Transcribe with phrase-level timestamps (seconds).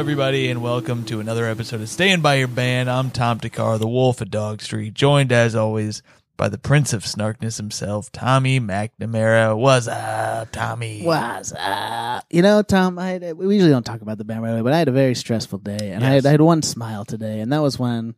[0.00, 2.88] Everybody, and welcome to another episode of Stand by Your Band.
[2.88, 6.02] I'm Tom Thakkar, the Wolf of Dog Street, joined as always
[6.38, 9.54] by the Prince of Snarkness himself, Tommy McNamara.
[9.54, 11.02] What's up, Tommy?
[11.02, 12.24] What's up?
[12.30, 14.72] You know, Tom, I had, we usually don't talk about the band right away, but
[14.72, 17.52] I had a very stressful day, and I, had, I had one smile today, and
[17.52, 18.14] that was when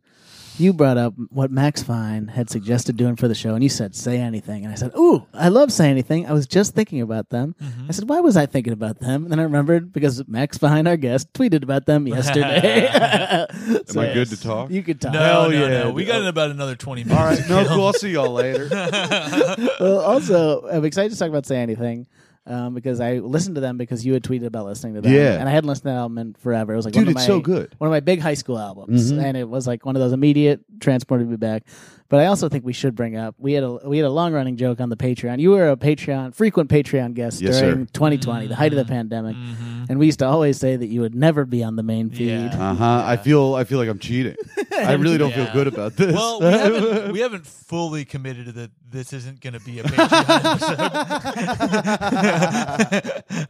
[0.57, 3.95] you brought up what Max Fine had suggested doing for the show, and you said,
[3.95, 4.63] say anything.
[4.63, 6.27] And I said, Ooh, I love Say Anything.
[6.27, 7.55] I was just thinking about them.
[7.61, 7.85] Mm-hmm.
[7.89, 9.23] I said, Why was I thinking about them?
[9.23, 12.87] And then I remembered because Max Fine, our guest, tweeted about them yesterday.
[12.91, 14.69] Am I good to talk?
[14.69, 15.13] You could talk.
[15.13, 15.83] No, Hell no, yeah.
[15.83, 15.91] no.
[15.91, 17.19] We got in about another 20 minutes.
[17.19, 17.85] All right, no, cool.
[17.87, 18.67] I'll see y'all later.
[19.79, 22.07] well, also, I'm excited to talk about Say Anything.
[22.45, 25.39] Um, because I listened to them because you had tweeted about listening to them, Yeah.
[25.39, 26.73] and I hadn't listened to that album in forever.
[26.73, 27.73] It was like Dude, one of it's my, so good.
[27.77, 30.59] one of my big high school albums, and it was like one of those immediate
[30.81, 31.63] transported me back.
[32.13, 34.33] But I also think we should bring up we had a we had a long
[34.33, 35.39] running joke on the Patreon.
[35.39, 37.91] You were a Patreon frequent Patreon guest Yes, during sir.
[37.91, 39.35] 2020, the height of the pandemic,
[39.89, 42.27] and we used to always say that you would never be on the main feed.
[42.29, 42.55] Yeah.
[42.55, 43.03] Uh huh.
[43.03, 43.55] I feel.
[43.55, 44.35] I feel like I'm cheating.
[44.77, 45.45] I really don't Yeah.
[45.45, 46.13] feel good about this.
[46.13, 48.69] Well, we haven't, we haven't fully committed to that.
[48.91, 50.29] This isn't going to be a Patreon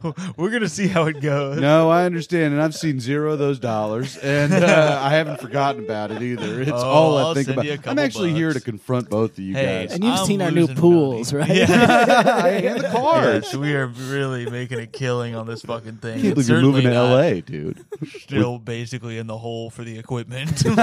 [0.00, 0.34] episode.
[0.38, 1.60] We're going to see how it goes.
[1.60, 5.84] no, I understand, and I've seen zero of those dollars, and uh, I haven't forgotten
[5.84, 6.62] about it either.
[6.62, 7.66] It's Oh, all I I'll think about.
[7.66, 9.94] you a I'm couple actually here to confront both of you Hey, guys.
[9.94, 11.48] And you've I'm seen our new losing pools, money.
[11.60, 11.68] right?
[11.68, 12.46] Yeah.
[12.46, 13.44] and the cars.
[13.44, 16.24] Yes, we are really making a killing on this fucking thing.
[16.24, 17.84] I It's you're moving to not L.A., dude.
[18.20, 20.62] Still basically in the hole for the equipment.
[20.64, 20.76] You're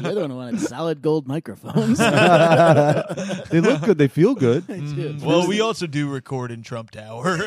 [0.00, 1.98] the one who wanted solid gold microphones.
[1.98, 3.98] they look good.
[3.98, 4.64] They feel good.
[4.66, 7.38] Mm, well, we also do record in Trump Tower.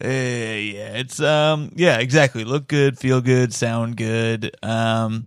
[0.00, 2.44] Eh, yeah, it's um, yeah, exactly.
[2.44, 4.56] Look good, feel good, sound good.
[4.62, 5.26] Um,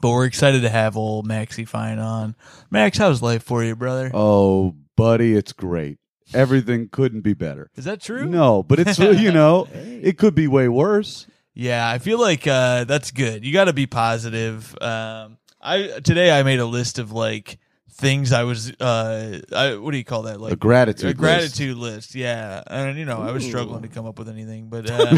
[0.00, 2.36] but we're excited to have old Maxie Fine on.
[2.70, 4.10] Max, how's life for you, brother?
[4.12, 5.98] Oh, buddy, it's great.
[6.34, 7.70] Everything couldn't be better.
[7.76, 8.26] Is that true?
[8.26, 11.26] No, but it's you know, it could be way worse.
[11.54, 13.44] Yeah, I feel like uh, that's good.
[13.44, 14.76] You got to be positive.
[14.80, 17.58] Um, I today I made a list of like
[17.98, 18.72] things I was.
[18.80, 20.40] Uh, I, what do you call that?
[20.40, 21.18] Like A gratitude A list.
[21.18, 22.14] gratitude list.
[22.14, 24.98] Yeah, and you know I was struggling to come up with anything, but uh,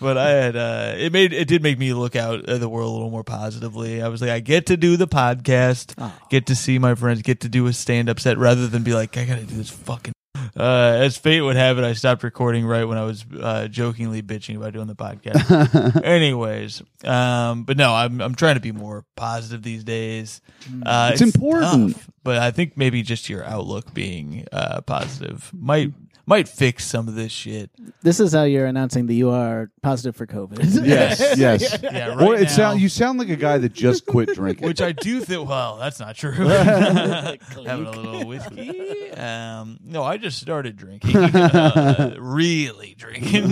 [0.00, 2.90] but I had uh, it made it did make me look out at the world
[2.90, 4.02] a little more positively.
[4.02, 5.94] I was like, I get to do the podcast,
[6.30, 8.94] get to see my friends, get to do a stand up set rather than be
[8.94, 10.12] like, I got to do this fucking.
[10.56, 14.22] Uh, as fate would have it, I stopped recording right when I was uh, jokingly
[14.22, 16.02] bitching about doing the podcast.
[16.04, 20.40] Anyways, um, but no, I'm I'm trying to be more positive these days.
[20.84, 21.96] Uh, It's important.
[21.96, 25.92] tough, but I think maybe just your outlook being uh, positive might
[26.28, 27.70] might fix some of this shit.
[28.02, 30.86] this is how you're announcing that you are positive for COVID.
[30.86, 31.78] Yes, yes.
[31.82, 34.66] Yeah, right or it now- sound you sound like a guy that just quit drinking.
[34.68, 35.48] Which I do think.
[35.48, 36.32] Well, that's not true.
[36.32, 39.10] Having a little whiskey.
[39.12, 41.16] Um, no, I just started drinking.
[41.16, 43.50] Uh, really drinking.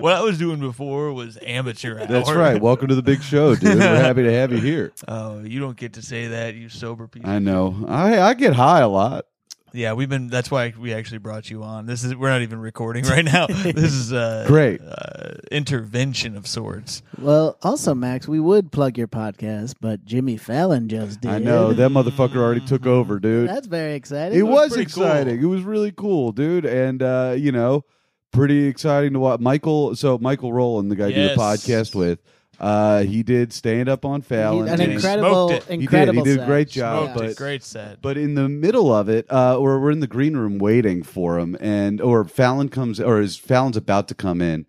[0.00, 2.06] what I was doing before was amateur hour.
[2.06, 2.60] That's right.
[2.60, 3.78] Welcome to the big show, dude.
[3.78, 4.92] We're happy to have you here.
[5.08, 7.28] Oh, you don't get to say that, you sober people.
[7.28, 7.84] I know.
[7.88, 9.26] I I get high a lot.
[9.76, 10.28] Yeah, we've been.
[10.28, 11.84] That's why we actually brought you on.
[11.84, 13.46] This is we're not even recording right now.
[13.48, 14.80] this is a Great.
[14.80, 17.02] uh, intervention of sorts.
[17.20, 21.30] well, also, Max, we would plug your podcast, but Jimmy Fallon just did.
[21.30, 23.50] I know that motherfucker already took over, dude.
[23.50, 24.38] That's very exciting.
[24.38, 25.04] It was pretty cool.
[25.04, 25.42] exciting.
[25.42, 26.64] It was really cool, dude.
[26.64, 27.84] And uh, you know,
[28.32, 29.40] pretty exciting to watch.
[29.40, 32.20] Michael, so Michael Rowland, the guy I do the podcast with,
[32.60, 34.68] uh, he did stand up on Fallon.
[34.68, 35.62] an and incredible, smoked it.
[35.62, 35.78] He did.
[35.78, 36.24] He incredible.
[36.24, 36.46] did a set.
[36.46, 37.36] great job, Smoked but- it.
[37.36, 38.02] great set.
[38.02, 41.38] But in the middle of it, uh, or we're in the green room waiting for
[41.38, 44.66] him, and or Fallon comes, or is Fallon's about to come in.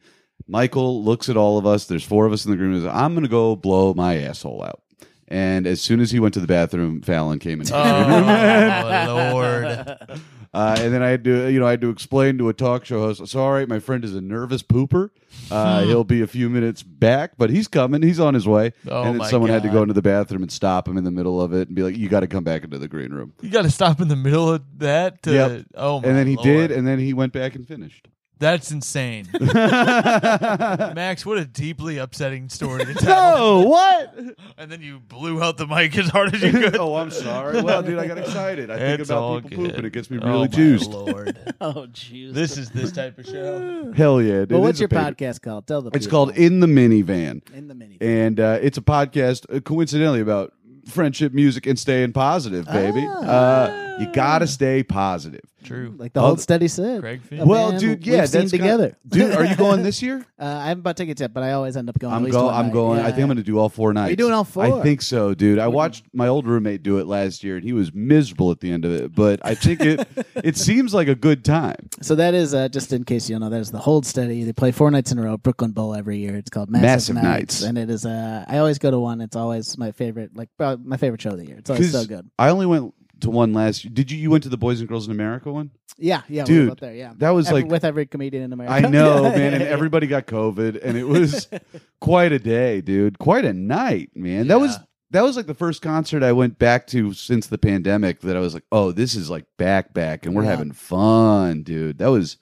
[0.48, 1.86] Michael looks at all of us.
[1.86, 2.78] There's four of us in the green room.
[2.80, 4.82] and says, I'm going to go blow my asshole out.
[5.28, 7.68] And as soon as he went to the bathroom, Fallon came in.
[7.70, 10.20] Oh Lord!
[10.54, 12.86] Uh, and then I had to, you know, I had to explain to a talk
[12.86, 13.26] show host.
[13.28, 15.10] "Sorry, all right, my friend is a nervous pooper.
[15.52, 15.88] Uh, Hmm.
[15.90, 18.02] he'll be a few minutes back, but he's coming.
[18.02, 18.74] He's on his way.
[18.90, 19.74] Oh, and then my someone had to God.
[19.76, 21.98] go into the bathroom and stop him in the middle of it and be like,
[21.98, 24.16] "You got to come back into the green room." You got to stop in the
[24.16, 25.22] middle of that.
[25.24, 25.66] To, Yep.
[25.76, 26.46] Oh, my and then he Lord.
[26.46, 28.08] did, and then he went back and finished.
[28.40, 31.26] That's insane, Max.
[31.26, 33.34] What a deeply upsetting story to tell.
[33.38, 34.16] Oh, what?
[34.58, 36.76] And then you blew out the mic as hard as you could.
[36.80, 37.62] oh, I'm sorry.
[37.62, 38.70] Well, dude, I got excited.
[38.70, 39.72] I think It's about all people good.
[39.72, 39.86] pooping.
[39.86, 40.92] It gets me Oh, really my juiced.
[40.92, 42.34] Lord, Oh, jeez.
[42.34, 43.92] this is this type of show.
[43.94, 44.52] Hell yeah, dude.
[44.52, 45.66] Well, This what's is your a podcast called?
[45.68, 46.26] Tell the It's people.
[46.28, 47.42] called In the Minivan.
[47.54, 47.98] In the Mini.
[48.02, 50.54] and uh, it's a podcast uh, coincidentally about
[50.88, 53.06] friendship, music, and staying positive, baby.
[53.08, 55.42] Uh, you gotta stay positive.
[55.64, 55.94] True.
[55.98, 57.02] like the old Hold Steady said.
[57.02, 57.46] Craig Finn.
[57.46, 58.98] Well, band dude, we've yeah, seen that's kinda- together.
[59.06, 60.26] dude, are you going this year?
[60.40, 62.14] Uh, I haven't bought tickets yet, but I always end up going.
[62.14, 62.46] at I'm least going.
[62.46, 62.74] one I'm night.
[62.74, 63.00] going.
[63.00, 64.12] Yeah, I think I'm going to do all four nights.
[64.12, 64.64] you doing all four?
[64.64, 65.60] I think so, dude.
[65.60, 68.72] I watched my old roommate do it last year, and he was miserable at the
[68.72, 69.14] end of it.
[69.14, 71.90] But I think it it seems like a good time.
[72.02, 73.50] So that is uh, just in case you don't know.
[73.50, 74.46] That is the Hold Steady.
[74.46, 76.38] They play four nights in a row, Brooklyn Bowl every year.
[76.38, 77.64] It's called Massive, Massive Nights, Nights.
[77.64, 78.06] and it is.
[78.06, 79.20] Uh, I always go to one.
[79.20, 80.32] It's always my favorite.
[80.38, 81.58] Like my favorite show of the year.
[81.58, 82.30] It's always 'Cause so good.
[82.40, 83.84] I only went to one last.
[83.86, 83.92] year.
[83.94, 84.18] Did you?
[84.18, 85.72] You went to the Boys and Girls in America one?
[86.00, 86.94] Yeah, yeah, we Dude, were both there.
[86.94, 88.74] Yeah, that was Every- like- with every comedian in America.
[88.74, 91.48] I know, man, and everybody got COVID, and it was
[92.00, 93.18] quite a day, dude.
[93.20, 94.48] Quite a night, man.
[94.48, 94.84] That was Yeah.
[95.12, 98.20] that was like the first concert I went back to since the pandemic.
[98.22, 100.52] That I was like, oh, this is like back back, and we're Yeah.
[100.52, 101.98] having fun, dude.
[101.98, 102.38] That was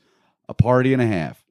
[0.50, 1.42] a party and a half.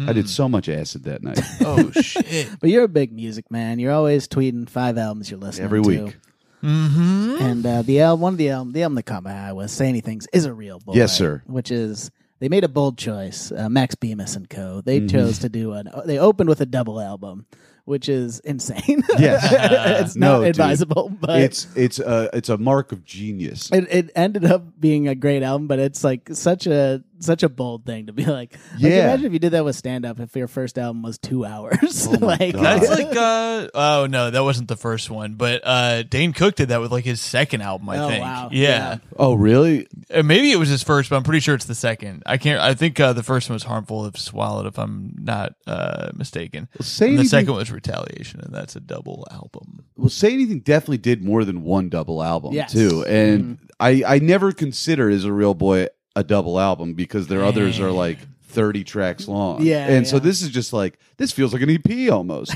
[0.00, 0.12] I Hmm.
[0.12, 2.48] did so much acid that night Oh shit.
[2.60, 3.80] But you're a big music man.
[3.80, 5.76] You're always tweeting five albums you're listening to.
[5.76, 6.04] every to.
[6.04, 6.16] week.
[6.62, 7.36] Mm-hmm.
[7.40, 9.72] And uh, the album, one of the album, the album that caught my eye was
[9.72, 10.94] "Say Anything's" is a real boy.
[10.94, 11.42] Yes, sir.
[11.46, 12.10] Which is
[12.40, 13.50] they made a bold choice.
[13.52, 14.80] Uh, Max Bemis and Co.
[14.80, 15.10] They Mhm.
[15.10, 15.88] chose to do an.
[16.04, 17.46] They opened with a double album,
[17.84, 19.02] which is insane.
[19.18, 20.02] Yes.
[20.02, 20.48] it's No, not dude.
[20.50, 23.70] advisable, but It's it's a it's a mark of genius.
[23.72, 25.66] it, it ended up being a great album.
[25.68, 28.52] But it's like such a such a bold thing to be like.
[28.52, 29.04] like, Yeah.
[29.04, 30.20] imagine if you did that with stand up.
[30.20, 32.62] If your first album was two hours, Oh like God.
[32.64, 36.68] That's like uh oh no, that wasn't the first one, but uh Dane Cook did
[36.68, 38.22] that with like his second album, I Oh, think.
[38.24, 38.48] wow.
[38.52, 38.98] Yeah.
[39.16, 39.86] Oh, really?
[40.12, 42.22] Uh, maybe it was his first, but I'm pretty sure it's the second.
[42.26, 45.54] I can't I think uh, the first one was Harmful if Swallowed if I'm not
[45.66, 46.68] uh mistaken.
[46.78, 49.84] Well, say And the anything, second was Retaliation and that's a double album.
[49.96, 52.72] well, say anything definitely did more than one double album Yes.
[52.72, 55.88] too, and I I never consider as a real boy
[56.18, 58.18] a double album because their others are like
[58.48, 59.62] thirty tracks long.
[59.62, 60.20] Yeah, and so yeah.
[60.20, 62.52] this is just like this feels like an EP almost.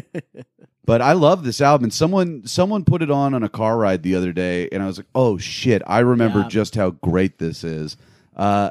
[0.84, 1.84] but I love this album.
[1.84, 4.86] And someone someone put it on on a car ride the other day, and I
[4.86, 6.48] was like, oh shit, I remember Yeah.
[6.48, 7.96] just how great this is.
[8.36, 8.70] Uh,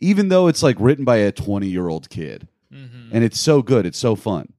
[0.00, 3.86] even though it's like written by a twenty year old kid, and it's so good,
[3.86, 4.52] it's so fun.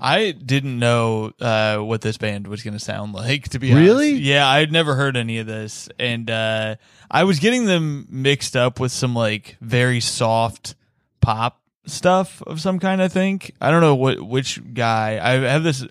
[0.00, 3.48] I didn't know uh, what this band was going to sound like.
[3.50, 4.10] To be Really?
[4.12, 6.76] honest, yeah, I'd never heard any of this, and uh,
[7.10, 10.74] I was getting them mixed up with some like very soft
[11.20, 13.02] pop stuff of some kind.
[13.02, 15.18] I think I don't know what which guy.
[15.22, 15.86] I have this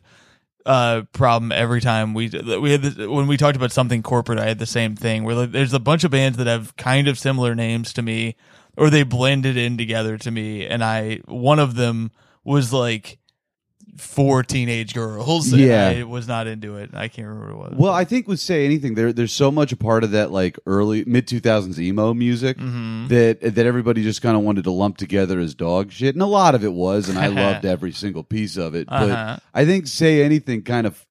[0.65, 2.29] uh, problem every time we
[2.59, 4.39] we had this, when we talked about something corporate.
[4.39, 7.07] I had the same thing where like, there's a bunch of bands that have kind
[7.07, 8.35] of similar names to me,
[8.77, 12.11] or they blended in together to me, and I one of them
[12.43, 13.17] was like
[13.97, 15.51] four teenage girls.
[15.53, 15.89] and Yeah.
[15.89, 16.91] I was not into it.
[16.93, 17.79] I can't remember what it was.
[17.79, 20.57] Well, I think with say anything, there there's so much a part of that like
[20.65, 23.07] early mid two thousands emo music Mhm.
[23.09, 26.25] that that everybody just kind of wanted to lump together as dog shit, and a
[26.27, 28.87] lot of it was, and I loved every single piece of it.
[28.89, 29.07] Uh-huh.
[29.07, 31.05] But I think say anything kind of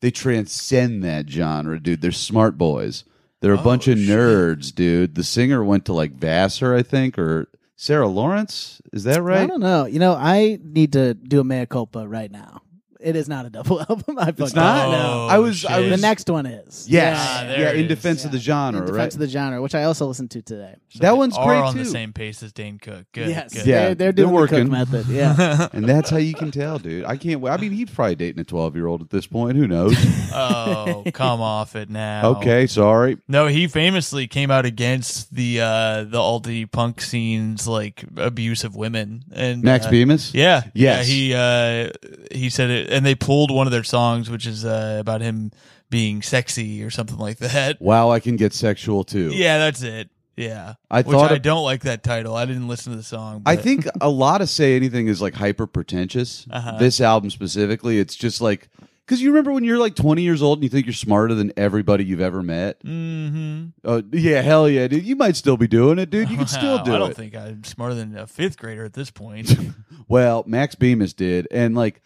[0.00, 2.00] they transcend that genre, dude.
[2.02, 3.04] They're smart boys.
[3.40, 4.08] They're a Oh, bunch of shit.
[4.08, 5.14] nerds, dude.
[5.14, 8.80] The singer went to like Vassar, I think, or Sarah Lawrence.
[8.92, 9.42] Is that right?
[9.42, 9.86] I don't know.
[9.86, 12.62] You know, I need to do a mea culpa right now.
[13.04, 14.18] It is not a double album.
[14.18, 14.90] I fucked not?
[14.90, 15.26] No.
[15.28, 15.84] I was- I shit.
[15.84, 16.88] The was- next one is.
[16.88, 17.88] Yes, Ah, there yeah, it in is.
[17.88, 19.14] defense of the genre, In defense right?
[19.14, 20.76] of the genre, which I also listened to today.
[20.88, 21.80] So that they one's are great, on too.
[21.80, 23.04] the same pace as Dane Cook.
[23.12, 23.28] Good.
[23.28, 23.66] yes, good.
[23.66, 24.62] Yeah, they're, they're they're doing the working.
[24.64, 25.06] Cook method.
[25.08, 27.04] Yeah, and that's how you can tell, dude.
[27.04, 27.50] I can't wait.
[27.50, 29.56] I mean, he's probably dating a 12 year old at this point.
[29.56, 29.94] Who knows?
[30.34, 32.30] oh, come off it now.
[32.36, 33.18] okay, sorry.
[33.28, 38.74] No, he famously came out against the uh the alti punk scene's like abuse of
[38.76, 40.32] women and Max uh, Bemis?
[40.34, 41.08] Yeah, Yes.
[41.08, 41.90] Yeah, he uh
[42.32, 45.50] he said it, and they pulled one of their songs, which is uh, about him
[45.90, 47.80] being sexy or something like that.
[47.80, 49.30] Wow, I can get sexual too.
[49.34, 50.08] Yeah, that's it.
[50.36, 52.34] Yeah, I which thought I don't like that title.
[52.34, 53.42] I didn't listen to the song.
[53.46, 56.46] I but- think a lot of Say Anything is like hyper pretentious.
[56.50, 56.78] Uh-huh.
[56.78, 58.68] This album specifically, it's just like,
[59.06, 61.52] because you remember when you're like 20 years old and you think you're smarter than
[61.56, 62.82] everybody you've ever met?
[62.82, 63.74] Mhm.
[63.84, 65.04] Oh, yeah, hell yeah, dude.
[65.04, 66.28] You might still be doing it, dude.
[66.30, 66.96] You can still do it.
[66.96, 67.16] I don't it.
[67.16, 69.54] think I'm smarter than a fifth grader at this point.
[70.06, 72.02] Well, Max Bemis did, and like,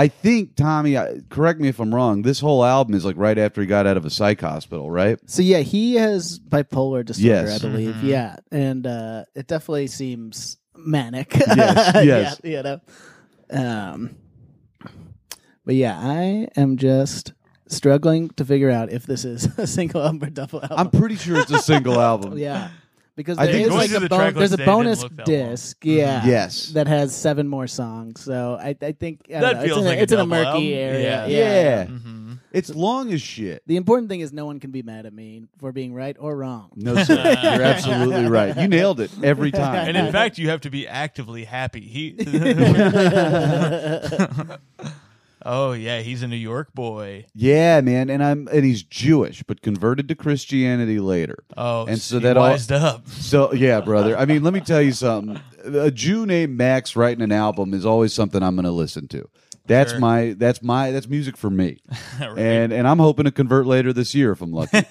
[0.00, 0.96] I think Tommy.
[1.28, 2.22] Correct me if I'm wrong.
[2.22, 5.18] This whole album is like right after he got out of a psych hospital, right?
[5.26, 7.62] So yeah, he has bipolar disorder, Yes.
[7.62, 7.94] I believe.
[7.96, 8.02] Mhm.
[8.04, 11.34] Yeah, and uh, it definitely seems manic.
[11.36, 12.40] Yes, yes.
[12.42, 12.80] yeah, you know.
[13.52, 14.16] Um,
[15.66, 17.32] but yeah, I am just
[17.68, 20.78] struggling to figure out if this is a single album or double album.
[20.78, 22.38] I'm pretty sure it's a single album.
[22.38, 22.70] yeah,
[23.20, 24.58] because I there think is going like through a the bon- track there's a list,
[24.58, 25.36] they didn't bonus look that long.
[25.50, 26.68] disc, yeah, Yes.
[26.70, 28.22] that has seven more songs.
[28.24, 30.12] So I, I think I don't That know, it's feels in, a- like a it's
[30.12, 30.62] in a double murky album.
[30.94, 31.26] area.
[31.26, 31.26] Yeah.
[31.26, 31.84] Yeah.
[31.86, 32.38] Mhm.
[32.52, 33.62] It's long as shit.
[33.66, 36.36] The important thing is no one can be mad at me for being right or
[36.36, 36.70] wrong.
[36.74, 37.14] No, sir.
[37.42, 38.56] You're absolutely right.
[38.56, 39.86] You nailed it every time.
[39.86, 41.80] And in fact, you have to be actively happy.
[41.82, 42.10] He.
[45.44, 47.26] oh yeah, he's a New York boy.
[47.34, 51.44] yeah, man, and I'm and he's Jewish, but converted to Christianity later.
[51.56, 52.46] Oh, And so that all-
[52.84, 53.08] up.
[53.08, 54.16] So yeah, brother.
[54.16, 55.40] I mean, let me tell you something.
[55.64, 59.28] A Jew named Max writing an album is always something I'm going to listen to.
[59.66, 60.00] That's Sure.
[60.00, 61.78] my that's my that's music for me.
[62.20, 62.38] Right.
[62.38, 64.80] And and I'm hoping to convert later this year if I'm lucky.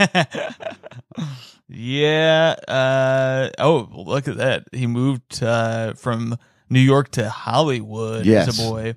[1.72, 2.56] Yeah.
[2.68, 4.63] Uh, oh, look at that.
[4.72, 6.38] He moved uh, from
[6.70, 8.48] New York to Hollywood Yes.
[8.48, 8.96] as a boy.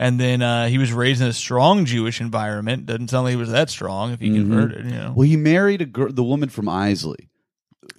[0.00, 2.86] And then uh, he was raised in a strong Jewish environment.
[2.86, 4.34] Doesn't sound like he was that strong if he Mhm.
[4.36, 5.12] converted, you know.
[5.14, 7.28] well, he married a girl, the woman from Eisley.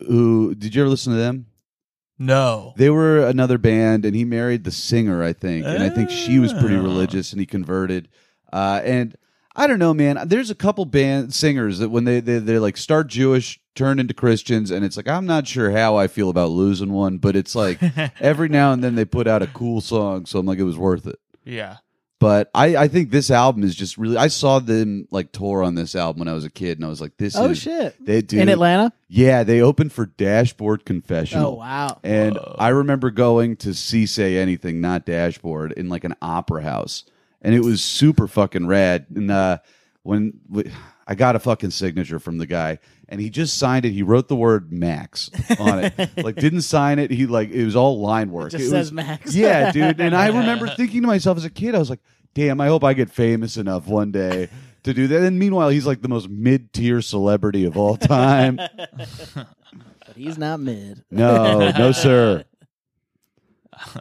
[0.07, 1.45] Who did you ever listen to them?
[2.17, 2.73] No.
[2.77, 6.39] They were another band, and he married the singer, I think, and I think she
[6.39, 6.81] was pretty Oh.
[6.81, 8.07] religious, and he converted.
[8.51, 9.15] Uh, and
[9.55, 10.19] I don't know, man.
[10.27, 14.13] There's a couple band singers that when they they they like start Jewish, turn into
[14.13, 17.53] Christians, and it's like I'm not sure how I feel about losing one, but it's
[17.55, 17.79] like
[18.19, 20.77] every now and then they put out a cool song, so I'm like it was
[20.77, 21.19] worth it.
[21.43, 21.77] Yeah.
[22.21, 24.15] But I, I think this album is just really.
[24.15, 26.87] I saw them like tour on this album when I was a kid, and I
[26.87, 27.95] was like, "This Oh is shit!
[27.99, 28.93] They do In Atlanta?
[29.07, 31.53] Yeah, they opened for Dashboard Confessional.
[31.53, 31.99] Oh wow!
[32.03, 32.55] And Whoa.
[32.59, 37.05] I remember going to see Say Anything, not Dashboard, in like an opera house.
[37.41, 39.07] And it was super fucking rad.
[39.15, 39.57] And uh,
[40.03, 40.69] when w-
[41.07, 42.77] I got a fucking signature from the guy,
[43.11, 43.91] and he just signed it.
[43.91, 46.17] He wrote the word Max on it.
[46.23, 47.11] like, didn't sign it.
[47.11, 48.51] He, like, it was all line work.
[48.51, 49.35] just it says was, Max.
[49.41, 49.99] Yeah, dude.
[49.99, 51.99] And I remember thinking to myself as a kid, I was like,
[52.33, 54.47] damn, I hope I get famous enough one day
[54.83, 55.23] to do that.
[55.23, 58.55] And meanwhile, he's like the most mid tier celebrity of all time.
[58.55, 59.47] but
[60.15, 61.03] he's not mid.
[61.11, 62.45] No, no, sir.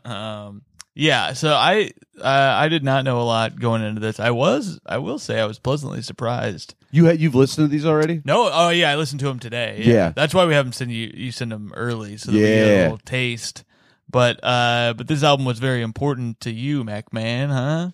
[0.04, 0.62] Um,
[0.94, 1.32] yeah.
[1.34, 2.24] So I uh,
[2.58, 4.20] I did not know a lot going into this.
[4.20, 6.74] I was I will say I was pleasantly surprised.
[6.90, 8.20] You ha- you've listened to these already?
[8.24, 9.82] No, oh yeah, I listened to them today.
[9.84, 10.12] Yeah.
[10.14, 11.10] that's why we haven't sent you.
[11.14, 12.80] You send them early, so that we get Yeah.
[12.80, 13.64] a little taste.
[14.10, 17.90] But uh, but this album was very important to you, Mac Man, huh?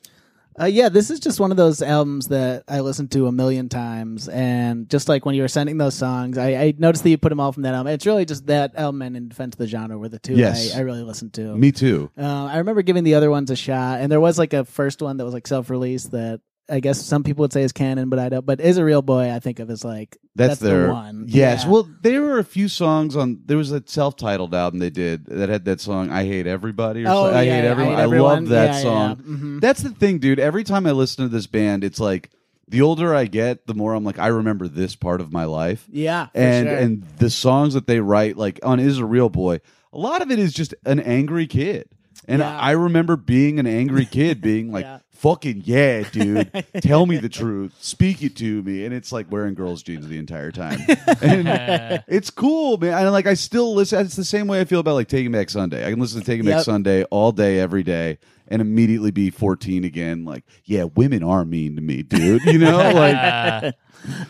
[0.58, 3.68] Uh, yeah, this is just one of those albums that I listened to a million
[3.68, 7.18] times, and just like when you were sending those songs, I, I noticed that you
[7.18, 7.92] put them all from that album.
[7.92, 10.74] It's really just that album and In Defense of the Genre were the two Yes.
[10.74, 11.56] I, I really listened to.
[11.56, 12.10] Me too.
[12.18, 15.02] Uh, I remember giving the other ones a shot, and there was like a first
[15.02, 18.18] one that was like self-release that I guess some people would say is canon, but
[18.18, 18.44] I don't.
[18.44, 21.24] But is a real boy, I think of as like That's, that's their the one.
[21.28, 21.64] Yes.
[21.64, 21.70] Yeah.
[21.70, 23.40] Well, there were a few songs on.
[23.46, 27.08] There was a self-titled album they did that had that song "I Hate Everybody" or
[27.08, 27.36] Oh, something.
[27.38, 27.94] I yeah, hate I everyone.
[27.94, 29.22] I, love that Yeah, song.
[29.24, 29.32] yeah.
[29.36, 29.60] Mhm.
[29.60, 30.40] That's the thing, dude.
[30.40, 32.30] Every time I listen to this band, it's like
[32.68, 35.86] the older I get, the more I'm like, I remember this part of my life.
[35.88, 36.76] yeah, and sure.
[36.76, 39.60] and the songs that they write, like on "Is a Real Boy,"
[39.92, 41.88] a lot of it is just an angry kid.
[42.28, 42.58] And Yeah.
[42.58, 44.98] I remember being an angry kid, being like, Yeah.
[45.28, 46.64] "Fucking yeah, dude!
[46.82, 50.18] Tell me the truth, speak it to me." And it's like wearing girls' jeans the
[50.18, 50.78] entire time,
[51.22, 52.94] and it's cool, man.
[52.94, 54.04] And like I still listen.
[54.04, 55.86] It's the same way I feel about like Taking Back Sunday.
[55.86, 56.64] I can listen to Taking Back Yep.
[56.64, 58.18] Sunday all day, every day,
[58.48, 60.24] and immediately be fourteen again.
[60.24, 62.44] Like, yeah, women are mean to me, dude.
[62.44, 63.14] You know, like.
[63.16, 63.72] Uh,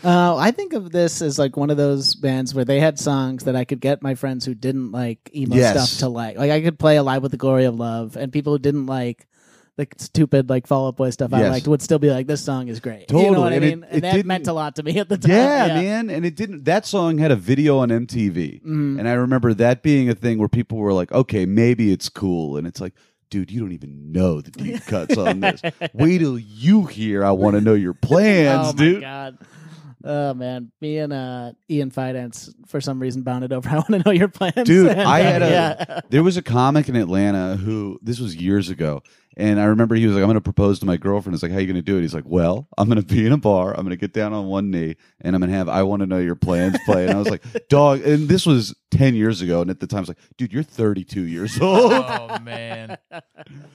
[0.03, 3.43] Uh, I think of this as like one of those bands where they had songs
[3.43, 5.91] that I could get my friends who didn't like emo Yes.
[5.91, 6.35] stuff to like.
[6.35, 9.27] Like I could play "Alive with the Glory of Love," and people who didn't like
[9.77, 11.51] the stupid like Fall Out Boy stuff I Yes.
[11.51, 13.39] liked would still be like, "This song is great." You know Totally.
[13.39, 13.83] what I And it- mean?
[13.83, 15.31] it and that didn't- meant a lot to me at the time.
[15.31, 16.09] Yeah, man.
[16.09, 16.65] And it didn't.
[16.65, 18.99] That song had a video on MTV, Mhm.
[18.99, 22.57] and I remember that being a thing where people were like, "Okay, maybe it's cool,"
[22.57, 22.93] and it's like.
[23.29, 25.61] Dude, you don't even know the deep cuts on this.
[25.93, 27.25] Wait till you hear.
[27.25, 29.01] I want to know your plans, oh my dude.
[29.01, 29.37] god.
[30.01, 33.67] Oh man, me and uh, Ian Fidance for some reason bounded over.
[33.73, 35.99] I want to know your plans, Dude, And, I uh, had a yeah.
[36.09, 39.03] there was a comic in Atlanta who this was years ago,
[39.37, 41.51] and I remember he was like, "I'm going to propose to my girlfriend." It's like,
[41.53, 43.31] "How are you going to do it?" He's like, "Well, I'm going to be in
[43.31, 43.69] a bar.
[43.69, 46.01] I'm going to get down on one knee, and I'm going to have I want
[46.01, 49.41] to know your plans play." And I was like, "Dog," and this was ten years
[49.41, 52.97] ago, and at the time I was like, "Dude, you're 32 years old." oh man,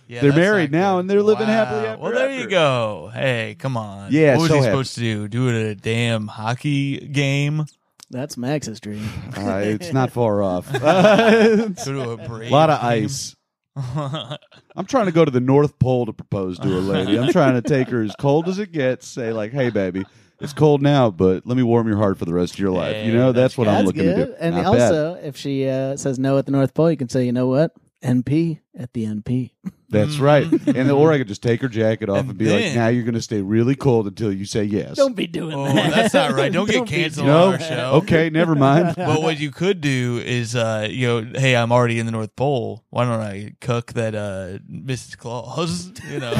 [0.08, 1.00] yeah, They're married now, good.
[1.00, 1.52] and they're living Wow.
[1.54, 2.40] happily ever Well, there after.
[2.42, 3.10] you go.
[3.14, 4.10] Hey, come on.
[4.12, 4.70] Yeah, what was so he happy.
[4.72, 5.28] supposed to do?
[5.28, 7.64] Do it at a damn hockey game?
[8.10, 9.08] That's Max's dream.
[9.34, 10.68] Uh, it's not far off.
[10.74, 13.04] a Go to a Brave lot of game?
[13.04, 13.34] ice.
[13.76, 17.18] I'm trying to go to the North Pole to propose to a lady.
[17.18, 19.06] I'm trying to take her as cold as it gets.
[19.06, 20.04] Say like, hey, baby,
[20.40, 22.94] it's cold now, but let me warm your heart for the rest of your life.
[22.94, 24.16] Hey, you know, that's, that's what I'm looking good.
[24.16, 24.34] to do.
[24.38, 24.82] And Not bad.
[24.82, 27.46] also, if she uh, says no at the North Pole, you can say, you know
[27.46, 27.74] what?
[28.02, 29.50] NP at the NP.
[29.88, 30.50] That's right.
[30.68, 32.88] And or I could just take her jacket off and, And be like, then- now
[32.88, 34.96] you're going to stay really cold until you say yes.
[34.96, 35.94] Don't be doing Oh, that.
[35.94, 36.50] that's not right.
[36.50, 37.52] Don't get be canceled on no.
[37.52, 37.90] our show.
[38.02, 38.94] Okay, never mind.
[38.96, 42.34] But what you could do is, uh, you know, hey, I'm already in the North
[42.36, 42.84] Pole.
[42.88, 45.18] Why don't I cook that uh, Mrs.
[45.18, 45.92] Claus?
[46.10, 46.32] You know,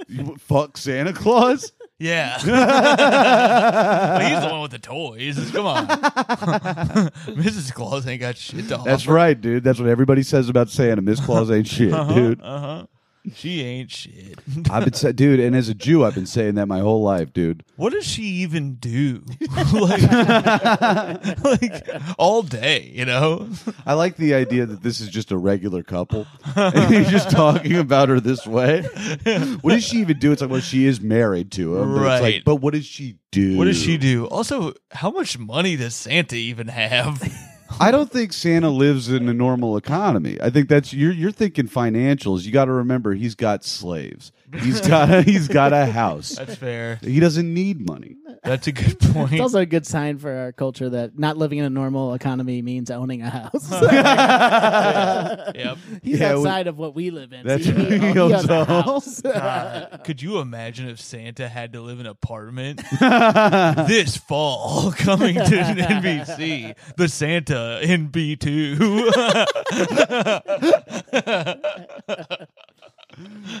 [0.08, 1.72] You fuck Santa Claus?
[2.00, 2.38] Yeah.
[2.46, 5.50] well, he's the one with the toys.
[5.52, 5.86] Come on,
[7.36, 7.74] Mrs.
[7.74, 9.62] Claus ain't got shit to That's right, dude.
[9.62, 11.02] That's what everybody says about Santa.
[11.02, 12.40] Miss Claus ain't shit, dude.
[12.40, 12.86] Uh huh.
[13.34, 14.38] She ain't shit.
[14.70, 17.32] I've been saying, dude, and as a Jew, I've been saying that my whole life,
[17.34, 17.62] dude.
[17.76, 19.22] What does she even do?
[19.72, 20.02] like,
[21.44, 23.48] like all day, you know?
[23.84, 27.76] I like the idea that this is just a regular couple, and he's just talking
[27.76, 28.82] about her this way.
[29.60, 30.32] What does she even do?
[30.32, 32.44] It's like, well, she is married to him, but it's like, Right.
[32.44, 33.56] but what does she do?
[33.58, 34.26] What does she do?
[34.28, 37.22] Also, how much money does Santa even have?
[37.78, 40.38] I don't think Santa lives in a normal economy.
[40.40, 42.44] I think that's you're you're thinking financials.
[42.44, 44.32] You got to remember he's got slaves.
[44.58, 46.30] He's got a, he's got a house.
[46.36, 46.98] That's fair.
[47.02, 48.16] He doesn't need money.
[48.42, 49.32] That's a good point.
[49.32, 52.62] It's also a good sign for our culture that not living in a normal economy
[52.62, 53.70] means owning a house.
[55.54, 55.78] yep.
[56.02, 57.46] He's Yeah, we- outside of what we live in.
[57.46, 57.92] That's so he, right.
[57.92, 58.82] He he owns owns a a house.
[58.84, 59.20] house.
[59.22, 65.34] God, could you imagine if Santa had to live in an apartment this fall coming
[65.34, 66.74] to NBC?
[66.96, 69.10] The Santa in B2.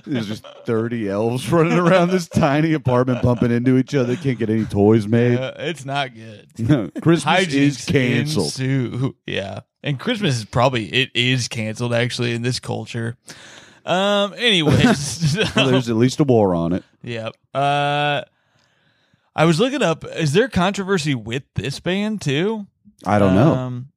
[0.06, 4.16] There's just thirty elves running around this tiny apartment, bumping into each other.
[4.16, 5.38] Can't get any toys made.
[5.38, 6.48] Uh, it's not good.
[7.02, 8.46] Christmas is Hijinks canceled.
[8.46, 9.16] ensue.
[9.26, 13.16] Yeah, and Christmas is probably it is canceled actually in this culture.
[13.84, 14.34] Um.
[14.36, 16.84] Anyways, There's at least a war on it.
[17.02, 17.32] yep.
[17.54, 18.22] Uh,
[19.34, 20.04] I was looking up.
[20.04, 22.66] Is there controversy with this band too?
[23.06, 23.54] I don't know.
[23.54, 23.88] Um,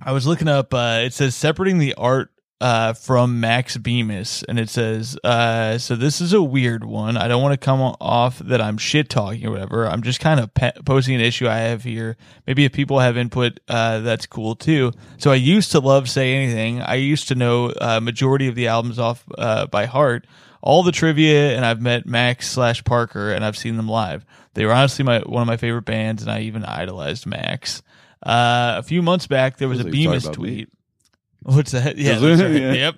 [0.00, 0.72] I was looking up.
[0.72, 2.30] Uh, it says separating the art
[2.60, 5.94] uh, from Max Bemis, and it says uh, so.
[5.94, 7.16] This is a weird one.
[7.16, 9.86] I don't want to come off that I'm shit talking or whatever.
[9.86, 12.16] I'm just kind of pe- posting an issue I have here.
[12.46, 14.92] Maybe if people have input, uh, that's cool too.
[15.18, 16.80] So I used to love Say Anything.
[16.80, 20.26] I used to know uh, majority of the albums off uh, by heart.
[20.62, 24.24] All the trivia, and I've met Max slash Parker, and I've seen them live.
[24.54, 27.82] They were honestly my one of my favorite bands, and I even idolized Max.
[28.24, 30.66] Uh, a few months back, there was a like you're Bemis about me.
[31.46, 31.96] What's that?
[31.96, 32.50] Yeah, that's right.
[32.60, 32.72] Yeah.
[32.72, 32.94] Yep.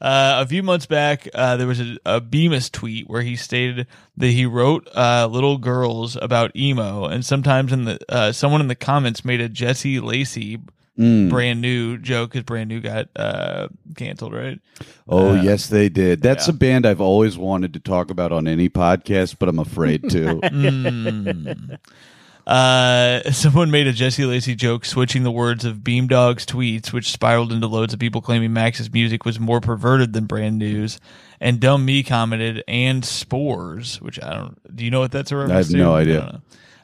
[0.00, 3.86] Uh, a few months back, uh, there was a, a Bemis tweet where he stated
[4.16, 8.68] that he wrote uh, little girls about emo, and sometimes in the uh, someone in
[8.68, 10.58] the comments made a Jesse Lacey
[10.98, 11.30] Mm.
[11.30, 14.60] brand new joke because brand new got uh, canceled, right?
[15.08, 16.20] Oh Uh, yes, they did.
[16.20, 16.52] That's yeah.
[16.54, 20.40] a band I've always wanted to talk about on any podcast, but I'm afraid to.
[20.50, 21.78] Mm.
[22.50, 27.52] Uh, someone made a Jesse Lacey joke switching the words of Beamdog's tweets, which spiraled
[27.52, 30.98] into loads of people claiming Max's music was more perverted than Brand New's.
[31.40, 34.76] And Dumb Me commented, and Spores, which I don't.
[34.76, 35.76] Do you know what that's a reference have to?
[35.76, 36.18] no idea.
[36.18, 36.40] I don't know.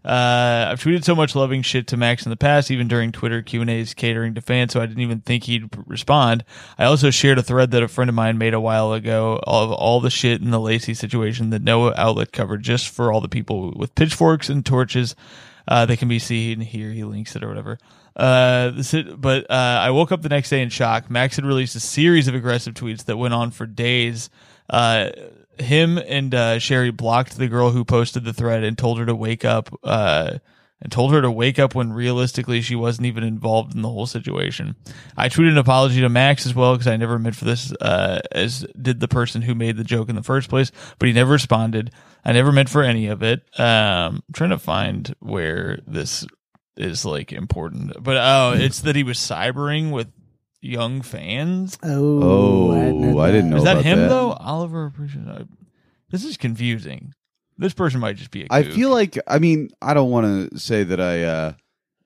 [0.06, 3.42] Uh, I've tweeted so much loving shit to Max in the past, even during Twitter
[3.42, 6.44] Q and A's catering to fans, so I didn't even think he'd respond.
[6.78, 9.72] I also shared a thread that a friend of mine made a while ago of
[9.72, 13.28] all the shit in the Lacey situation that no outlet covered, just for all the
[13.28, 15.16] people with pitchforks and torches.
[15.66, 16.90] Uh, they can be seen here.
[16.90, 17.78] He links it or whatever.
[18.14, 18.82] Uh,
[19.18, 21.10] but uh, I woke up the next day in shock.
[21.10, 24.30] Max had released a series of aggressive tweets that went on for days.
[24.70, 25.10] Uh,
[25.58, 29.14] him and uh, Sherri blocked the girl who posted the thread and told her to
[29.14, 29.68] wake up.
[30.82, 34.04] And told her to wake up when realistically she wasn't even involved in the whole
[34.04, 34.76] situation.
[35.16, 38.20] I tweeted an apology to Max as well because I never meant for this, uh,
[38.30, 41.32] as did the person who made the joke in the first place, but he never
[41.32, 41.92] responded.
[42.26, 43.40] I never meant for any of it.
[43.58, 46.26] Um, I'm trying to find where this
[46.76, 50.08] is like important, but oh, it's that he was cybering with
[50.60, 51.78] young fans.
[51.82, 54.08] Oh, Oh, hadn't I didn't know Is that about him that.
[54.10, 54.32] though?
[54.32, 55.26] Oliver appreciate.
[55.26, 55.44] I-
[56.10, 57.14] This is confusing.
[57.58, 60.58] This person might just be a I feel like I mean I don't want to
[60.58, 61.52] say that I uh,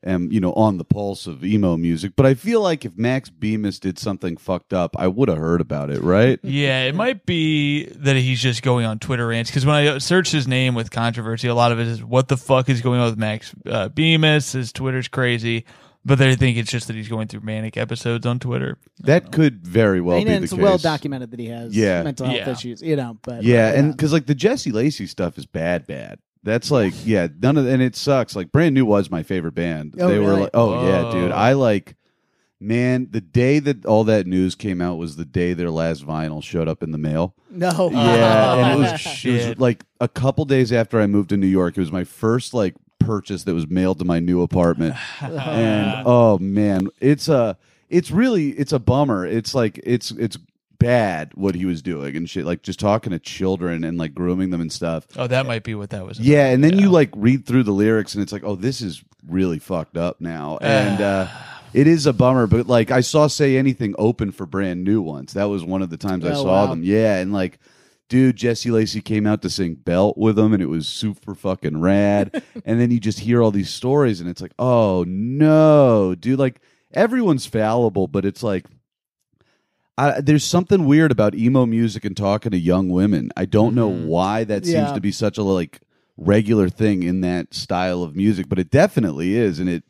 [0.05, 3.31] am you know on the pulse of emo music, but I feel like if Max
[3.31, 6.39] Bemis did something fucked up, I would have heard about it, right?
[6.51, 10.31] Yeah, it might be that he's just going on Twitter rants because when I search
[10.31, 13.11] his name with controversy, a lot of it is what the fuck is going on
[13.11, 14.53] with Max uh, Bemis?
[14.53, 15.65] His Twitter's crazy,
[16.05, 18.79] but they think it's just that he's going through manic episodes on Twitter.
[19.01, 20.61] That could very well and be the it's case.
[20.61, 22.03] well documented that he has Yeah.
[22.03, 22.51] mental health Yeah.
[22.51, 23.19] issues, you know.
[23.23, 26.19] But Yeah, and because like the Jesse Lacey stuff is bad, bad.
[26.43, 28.35] That's like yeah, none of and it sucks.
[28.35, 29.95] Like Brand New was my favorite band.
[30.01, 30.41] Oh, they were really?
[30.43, 31.13] like, oh yeah, Whoa.
[31.13, 31.33] dude.
[31.33, 31.97] I like
[32.63, 36.43] Man, the day that all that news came out was the day their last vinyl
[36.43, 37.35] showed up in the mail.
[37.51, 37.89] No.
[37.91, 39.01] Yeah, and it was, it was
[39.43, 39.59] shit.
[39.59, 41.79] like a couple days after I moved to New York.
[41.79, 46.39] It was my first like purchase that was mailed to my new apartment, and oh
[46.39, 47.57] man, it's a
[47.89, 49.27] it's really it's a bummer.
[49.27, 50.39] It's like it's it's
[50.79, 54.51] bad what he was doing and shit, like just talking to children and like grooming
[54.51, 55.07] them and stuff.
[55.17, 56.19] Oh, that might be what that was.
[56.21, 59.03] Yeah, and then you like read through the lyrics and it's like, oh, this is
[59.27, 61.01] really fucked up now, and.
[61.01, 61.27] uh
[61.73, 65.35] it is a bummer, but like I saw Say Anything open for brand new once.
[65.35, 66.67] That was one of the times I Oh, saw wow.
[66.67, 66.83] them.
[66.83, 67.61] Yeah, and like,
[68.11, 71.81] dude, Jesse Lacey came out to sing Belt with them, and it was super fucking
[71.81, 72.43] rad.
[72.67, 76.61] and then you just hear all these stories, and it's like, oh no, dude, like
[76.93, 78.67] everyone's fallible, but it's like.
[79.99, 83.31] I, there's something weird about emo music and talking to young women.
[83.37, 84.07] I don't know mm-hmm.
[84.07, 84.95] why that seems Yeah.
[84.95, 85.81] to be such a like
[86.17, 89.85] regular thing in that style of music, but it definitely is, and it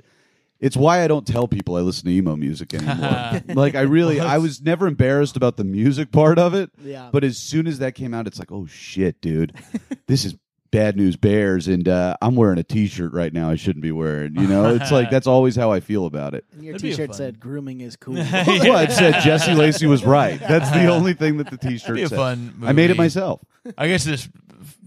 [0.61, 3.43] it's why I don't tell people I listen to emo music anymore.
[3.55, 6.71] like I really, I was never embarrassed about the music part of it.
[6.83, 7.09] Yeah.
[7.11, 9.55] But as soon as that came out, it's like, oh shit, dude,
[10.07, 10.37] this is
[10.71, 13.51] bad news bears, and uh, I'm wearing a T-shirt right now.
[13.51, 14.37] I shouldn't be wearing.
[14.37, 16.45] You know, it's like that's always how I feel about it.
[16.53, 18.15] And your That'd be a T-shirt fun- said "Grooming is cool."
[18.47, 20.39] Well, it said Jesse Lacey was right.
[20.39, 22.17] That's the only thing that the T-shirt Be a said.
[22.17, 23.41] fun I made it myself.
[23.77, 24.29] I guess this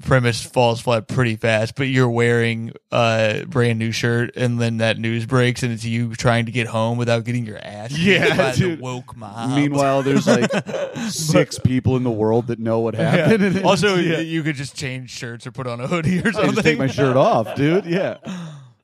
[0.01, 4.97] premise falls flat pretty fast, but you're wearing a brand new shirt, and then that
[4.99, 8.51] news breaks, and it's you trying to get home without getting your ass Yeah, by
[8.53, 8.79] dude.
[8.79, 9.55] the woke mob.
[9.55, 10.49] Meanwhile, there's like
[11.09, 13.43] six people in the world that know what happened.
[13.43, 14.19] and it's- also, yeah.
[14.19, 16.41] you could just change shirts or put on a hoodie or something.
[16.41, 16.53] I something.
[16.55, 17.85] just take my shirt off, dude.
[17.93, 18.17] Yeah.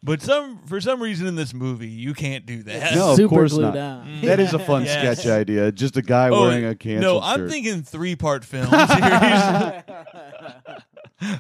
[0.01, 2.95] But some for some reason in this movie, you can't do that.
[2.95, 3.77] No, of Super course glued not.
[3.77, 4.21] on.
[4.21, 5.19] That is a fun Yes.
[5.19, 5.71] sketch idea.
[5.73, 7.49] Just a guy Oh, wearing a canceled no, I'm shirt.
[7.51, 9.83] thinking three part film series.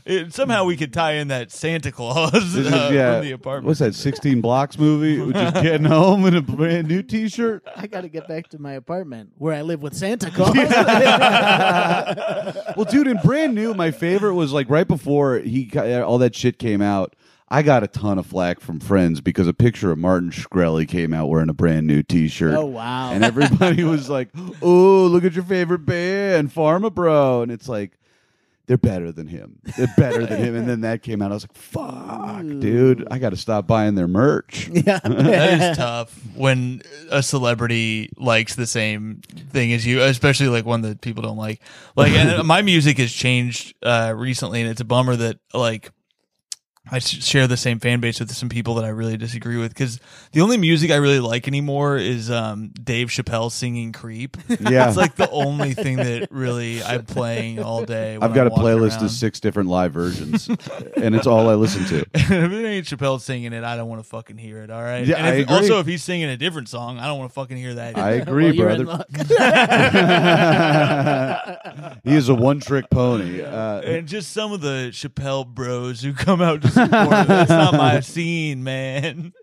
[0.05, 3.13] It- somehow we could tie in that Santa Claus This is- uh, yeah.
[3.19, 3.67] from the apartment.
[3.67, 3.95] What's that?
[3.95, 5.21] 16 Blocks movie?
[5.21, 7.63] Which is getting home in a brand new T-shirt.
[7.77, 10.53] I got to get back to my apartment where I live with Santa Claus.
[12.75, 16.35] Well, dude, in brand new, my favorite was like right before he got- all that
[16.35, 17.15] shit came out.
[17.51, 21.13] I got a ton of flack from friends because a picture of Martin Shkreli came
[21.13, 22.53] out wearing a brand new T-shirt.
[22.53, 23.11] oh wow!
[23.11, 24.29] and everybody was like,
[24.61, 27.93] "Oh, look at your favorite band, Pharma Bro," and it's like
[28.67, 29.57] they're better than him.
[29.77, 30.55] They're better than him.
[30.55, 31.31] And then that came out.
[31.31, 35.77] I was like, "Fuck, dude, I got to stop buying their merch." yeah, that is
[35.77, 41.23] tough when a celebrity likes the same thing as you, especially like one that people
[41.23, 41.61] don't like.
[41.95, 45.91] Like, and my music has changed uh, recently, and it's a bummer that like
[46.91, 49.69] I s- share the same fan base with some people that I really disagree with
[49.73, 49.99] because
[50.31, 54.87] the only music I really like anymore is um, Dave Chappelle singing "Creep." Yeah.
[54.87, 58.17] It's like the only thing that really I'm playing all day.
[58.17, 60.47] when I've got I'm a playlist walking of six different live versions,
[60.97, 61.99] and it's all I listen to.
[62.13, 64.69] if it ain't Chappelle singing it, I don't want to fucking hear it.
[64.69, 65.05] All right.
[65.05, 65.55] Yeah, and I if, agree.
[65.55, 67.97] also, if he's singing a different song, I don't want to fucking hear that.
[67.97, 69.05] I agree, Well, brother.
[72.03, 73.41] he is a one-trick pony.
[73.41, 77.27] Uh, and just some of the Chappelle bros who come out to support it.
[77.27, 79.33] That's not my scene, man.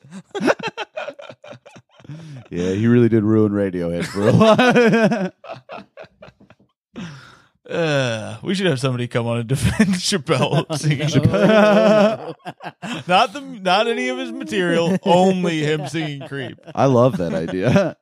[2.50, 4.32] yeah, he really did ruin Radiohead for a
[6.96, 7.08] while.
[7.68, 11.08] Uh, we should have somebody come on and defend Chappelle singing.
[11.08, 12.34] Chappelle.
[13.08, 17.96] not the, not any of his material, only him singing "Creep." I love that idea.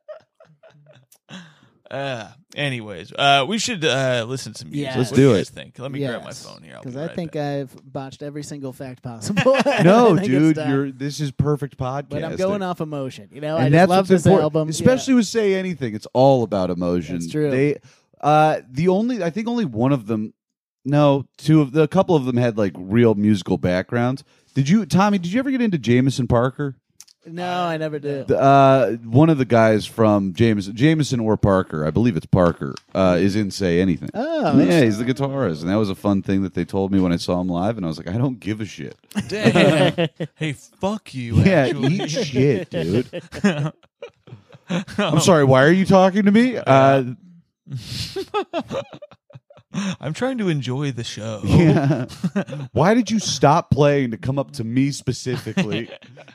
[1.91, 4.87] Uh, anyways, uh, we should uh, listen to some music.
[4.87, 4.97] Yes.
[4.97, 5.37] Let's do do you it.
[5.39, 5.79] guys Think.
[5.79, 6.75] Let me grab my phone here.
[6.77, 7.43] I'll be because I right think back.
[7.43, 9.53] I've botched every single fact possible.
[9.83, 12.09] no, I think it's dude, you're this is perfect podcast.
[12.11, 13.29] But I'm going off emotion.
[13.33, 14.43] You know, and I that's just love what's this important.
[14.45, 17.17] album, especially with "Say Anything." It's all about emotion.
[17.19, 17.51] That's true.
[17.51, 17.79] They,
[18.21, 20.35] uh, the only I think only one of them,
[20.85, 24.25] no, two of the a couple of them had like real musical backgrounds.
[24.55, 25.19] Did you, Tommy?
[25.19, 26.77] Did you ever get into Jamison Parker?
[27.27, 27.33] Yeah.
[27.33, 28.29] No, I never did.
[28.29, 32.75] The, uh, one of the guys from Jamison, Jamison or Parker, I believe it's Parker,
[32.95, 36.23] uh, is in "Say Anything." Oh, yeah, he's the guitarist, and that was a fun
[36.23, 38.19] thing that they told me when I saw him live, and I was like, I
[38.19, 38.97] don't give a shit.
[39.29, 40.09] Damn.
[40.37, 41.37] hey, fuck you.
[41.37, 41.95] Yeah, actually.
[41.95, 43.23] eat shit, dude.
[44.99, 45.45] I'm sorry.
[45.45, 46.57] Why are you talking to me?
[46.57, 47.05] Uh,
[50.01, 51.41] I'm trying to enjoy the show.
[51.45, 52.07] yeah.
[52.73, 55.87] Why did you stop playing to come up to me specifically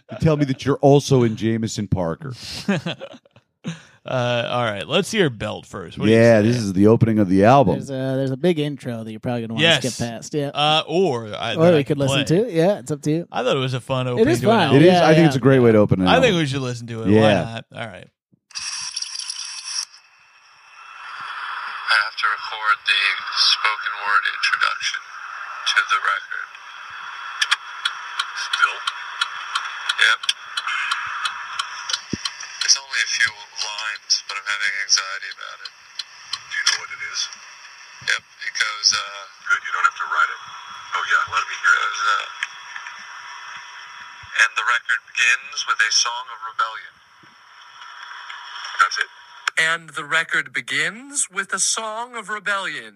[0.10, 2.34] to tell me that you're also in Jamison Parker?
[4.06, 5.99] Uh, all right, let's hear Belt first.
[5.99, 6.47] What do you yeah, say?
[6.47, 7.75] this is the opening of the album.
[7.75, 9.82] There's a there's a big intro that you're probably gonna want Yes.
[9.84, 10.34] to skip past.
[10.34, 12.43] Yeah, Uh, or I, or that I we could listen play.
[12.45, 12.52] to.
[12.52, 13.28] Yeah, it's up to you.
[13.32, 14.30] I thought it was a fun opening.
[14.30, 14.60] is to an fun.
[14.63, 14.78] album.
[14.78, 14.93] It is.
[14.93, 15.28] Yeah, I think yeah.
[15.28, 16.08] it's a great way to open it.
[16.08, 17.08] I think we should listen to it.
[17.08, 17.43] Why Yeah.
[17.43, 17.65] not?
[17.75, 18.08] All right.
[21.89, 25.02] I have to record the spoken word introduction
[25.69, 26.47] to the record.
[28.34, 28.78] Still?
[30.02, 30.19] Yep.
[32.65, 35.73] It's only a few lines, but I'm having anxiety about it.
[36.34, 37.21] Do you know what it is?
[38.10, 39.23] Yep, it goes, uh,
[39.54, 40.41] Good, you don't have to write it.
[40.97, 42.10] Oh yeah, let me hear goes, it.
[42.10, 42.28] uh,
[44.45, 46.93] and the record begins with a song of rebellion.
[48.82, 49.12] That's it.
[49.62, 52.95] And the record begins with a song of rebellion.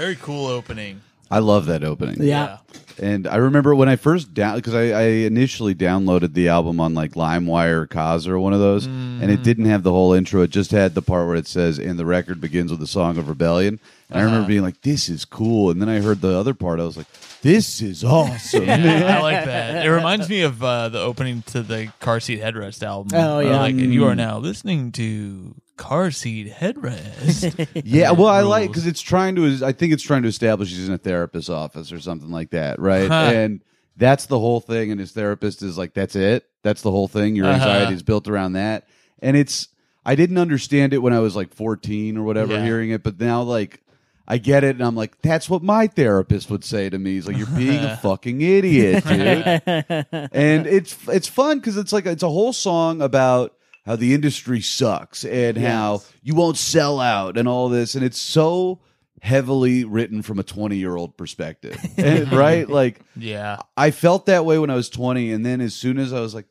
[0.00, 1.02] Very cool opening.
[1.30, 2.22] I love that opening.
[2.22, 2.56] Yeah.
[2.98, 6.92] And I remember when I first down because I, I initially downloaded the album on
[6.94, 9.28] like LimeWire or Kaz or one of those, and Mm.
[9.34, 10.42] it didn't have the whole intro.
[10.42, 13.16] It just had the part where it says, "And the record begins with a song
[13.16, 13.78] of rebellion."
[14.10, 14.26] And I Uh-huh.
[14.32, 16.80] remember being like, "This is cool," and then I heard the other part.
[16.80, 17.06] I was like,
[17.42, 19.86] "This is awesome." Yeah, I like that.
[19.86, 23.18] It reminds me of uh, the opening to the Car Seat Headrest album.
[23.18, 23.60] Oh, yeah.
[23.60, 27.66] like, and you are now listening to Car Seat Headrest.
[27.84, 29.60] Yeah, well, I like because it's trying to.
[29.64, 32.78] I think it's trying to establish he's in a therapist's office or something like that,
[32.78, 33.08] right?
[33.08, 33.30] Huh.
[33.34, 33.62] And
[33.96, 34.90] that's the whole thing.
[34.90, 36.44] And his therapist is like, "That's it.
[36.62, 37.34] That's the whole thing.
[37.34, 37.54] Your Uh-huh.
[37.54, 38.86] anxiety is built around that."
[39.20, 39.68] And it's.
[40.04, 42.64] I didn't understand it when I was like fourteen or whatever, Yeah.
[42.64, 43.80] hearing it, but now like.
[44.28, 47.14] I get it, and I'm like, that's what my therapist would say to me.
[47.14, 49.16] He's like, "You're being a fucking idiot, dude."
[50.32, 53.54] and it's it's fun because it's like it's a whole song about
[53.86, 58.20] how the industry sucks and how you won't sell out and all this, and it's
[58.20, 58.80] so
[59.22, 62.68] heavily written from a 20 year old perspective, And- right?
[62.68, 63.58] Like yeah.
[63.76, 66.34] I felt that way when I was 20, and then as soon as I was
[66.34, 66.46] like,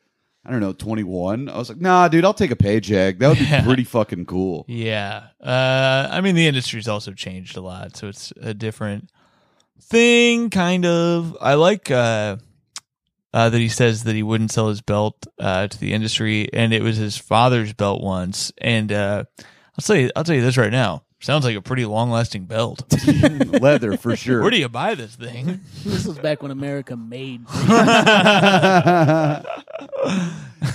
[0.46, 3.20] I don't know, 21, I was like, nah, dude, I'll take a paycheck.
[3.20, 3.64] That would be Yeah.
[3.64, 4.66] pretty fucking cool.
[4.68, 5.28] Yeah.
[5.44, 9.10] Uh, I mean, the industry's also changed a lot, so it's a different
[9.82, 11.38] thing, kind of.
[11.42, 12.38] I like uh,
[13.34, 16.74] uh, that he says that he wouldn't sell his belt uh, to the industry, and
[16.74, 18.52] it was his father's belt once.
[18.58, 21.04] And uh, I'll tell you, I'll tell you this right now.
[21.22, 22.82] Sounds like a pretty long-lasting belt.
[23.62, 24.42] Leather for sure.
[24.42, 25.60] Where do you buy this thing?
[25.84, 27.46] This was back when America made.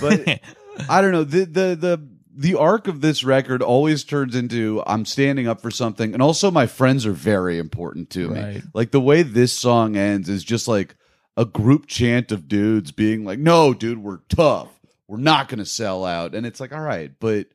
[0.01, 0.39] but
[0.89, 2.01] I don't know the the the
[2.37, 6.51] the arc of this record always turns into I'm standing up for something, and also
[6.51, 8.39] my friends are very important to me.
[8.39, 8.61] Right.
[8.73, 10.95] Like the way this song ends is just like
[11.37, 14.69] a group chant of dudes being like, "No, dude, we're tough.
[15.07, 17.47] We're not going to sell out," and it's like, all right, but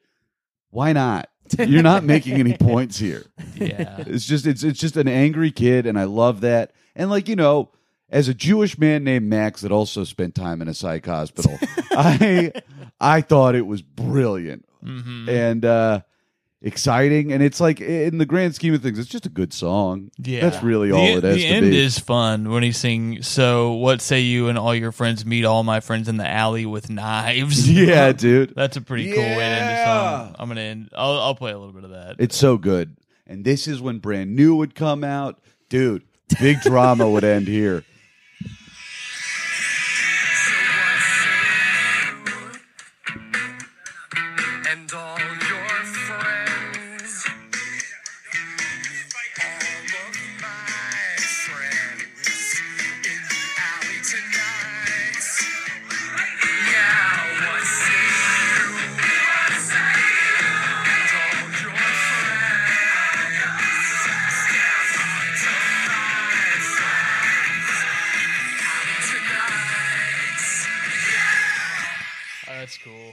[0.70, 1.28] why not?
[1.58, 3.24] You're not making any points here.
[3.56, 4.04] yeah.
[4.06, 6.72] It's just it's it's just an angry kid, and I love that.
[6.94, 7.70] And like you know,
[8.08, 11.58] as a Jewish man named Max that also spent time in a psych hospital,
[11.90, 12.52] I
[13.00, 16.00] I thought it was brilliant hmm and uh
[16.62, 17.32] exciting.
[17.32, 20.10] And it's like in the grand scheme of things, it's just a good song.
[20.18, 21.78] Yeah, that's really the, all it has The end be.
[21.78, 23.26] is fun when he sings.
[23.26, 26.66] So, what say you and all your friends meet all my friends in the alley
[26.66, 27.70] with knives?
[27.72, 28.54] yeah, dude.
[28.54, 29.84] that's a pretty cool way to end Yeah.
[30.26, 30.36] song.
[30.38, 30.90] I'm gonna end.
[30.96, 32.16] I'll, I'll play a little bit of that.
[32.18, 32.96] It's so good.
[33.26, 36.02] And this is when brand new would come out, dude.
[36.40, 37.84] Big drama would end here.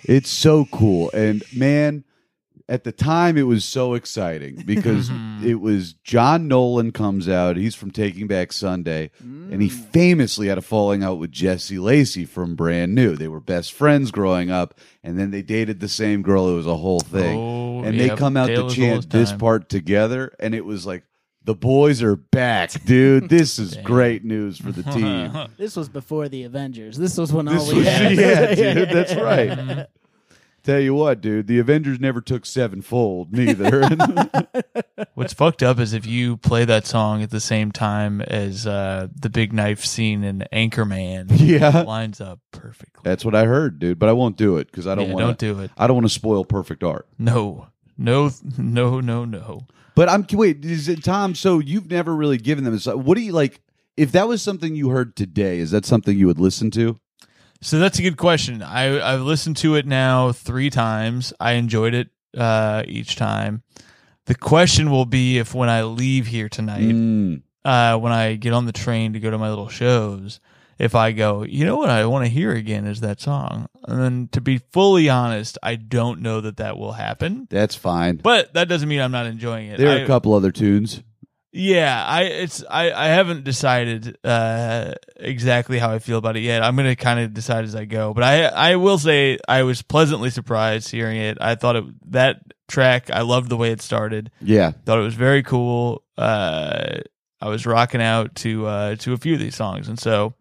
[0.07, 1.11] It's so cool.
[1.11, 2.03] And man,
[2.69, 5.47] at the time it was so exciting because Mm-hmm.
[5.47, 7.55] it was John Nolan comes out.
[7.57, 9.11] He's from Taking Back Sunday.
[9.19, 13.15] And he famously had a falling out with Jesse Lacey from Brand New.
[13.15, 16.49] They were best friends growing up, and then they dated the same girl.
[16.49, 17.37] It was a whole thing.
[17.39, 18.17] Oh, and they yep.
[18.17, 21.03] come out Tale to as old as chant this part together, and it was like
[21.45, 23.29] the boys are back, dude.
[23.29, 25.47] This is great news for the team.
[25.57, 26.97] This was before the Avengers.
[26.97, 28.57] This was when all we was, had.
[28.57, 29.87] yeah, dude, that's right.
[30.67, 33.87] Tell you what, dude, the Avengers never took sevenfold, neither.
[35.13, 39.07] What's fucked up is if you play that song at the same time as uh,
[39.15, 41.27] the big knife scene in Anchorman.
[41.47, 41.83] Yeah.
[41.83, 42.99] it lines up perfectly.
[43.05, 43.97] that's what I heard, dude.
[43.97, 45.25] But I won't do it because I don't Yeah, want.
[45.25, 45.71] don't do it.
[45.77, 47.07] I don't want to spoil perfect art.
[47.17, 49.67] No, no, no, no, no.
[49.95, 51.33] But I'm wait, is it Tom?
[51.33, 52.73] So you've never really given them.
[52.73, 53.61] this- What do you like?
[53.95, 56.99] If that was something you heard today, is that something you would listen to?
[57.61, 58.61] So that's a good question.
[58.61, 61.33] I I've listened to it now three times.
[61.39, 63.63] I enjoyed it uh, each time.
[64.25, 67.41] The question will be if when I leave here tonight, Mm.
[67.65, 70.39] uh, when I get on the train to go to my little shows,
[70.77, 73.67] if I go, you know what I want to hear again is that song.
[73.87, 77.47] And then to be fully honest, I don't know that that will happen.
[77.49, 78.17] That's fine.
[78.17, 79.77] But that doesn't mean I'm not enjoying it.
[79.79, 81.01] there are I- a couple other tunes.
[81.57, 86.61] Yeah, I it's I I haven't decided uh exactly how I feel about it yet.
[86.61, 89.63] I'm going to kind of decide as I go, but I I will say I
[89.63, 91.39] was pleasantly surprised hearing it.
[91.41, 94.29] I thought it that track, I loved the way it started.
[94.39, 96.03] Yeah, Thought it was very cool.
[96.17, 96.99] Uh
[97.41, 100.35] I was rocking out to uh to a few of these songs and so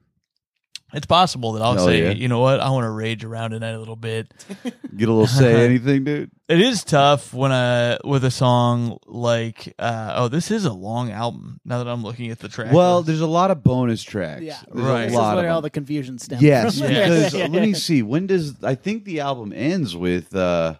[0.96, 2.10] it's possible that I'll Hell say, yeah.
[2.10, 4.32] you know what, I want to rage around tonight a little bit.
[4.64, 6.30] get a little say anything, dude.
[6.48, 11.10] It is tough when I with a song like uh oh this is a long
[11.10, 12.72] album now that I'm looking at the track.
[12.72, 13.06] Well, list.
[13.08, 14.42] there's a lot of bonus tracks.
[14.42, 15.02] Yeah, There's Right.
[15.02, 15.66] a This lot is of where all them.
[15.66, 16.88] the confusion stems Yes, from.
[16.88, 18.02] because let me see.
[18.02, 20.74] When does I think the album ends with uh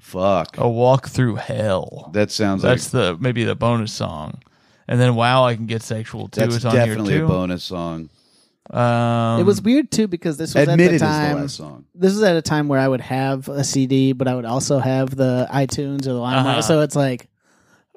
[0.00, 0.58] fuck.
[0.58, 2.10] a walk through hell.
[2.12, 4.40] That sounds That's like the maybe the bonus song,
[4.88, 6.40] and then wow, I can get sexual too.
[6.40, 8.10] that's is on definitely here a bonus song.
[8.70, 11.36] Um, it was weird too because this was Admitted at is the the time.
[11.36, 11.84] last song.
[11.94, 14.78] This was at a time where I would have a CD, but I would also
[14.78, 16.46] have the iTunes or the LimeWire.
[16.46, 16.62] Uh-huh.
[16.62, 17.28] So it's like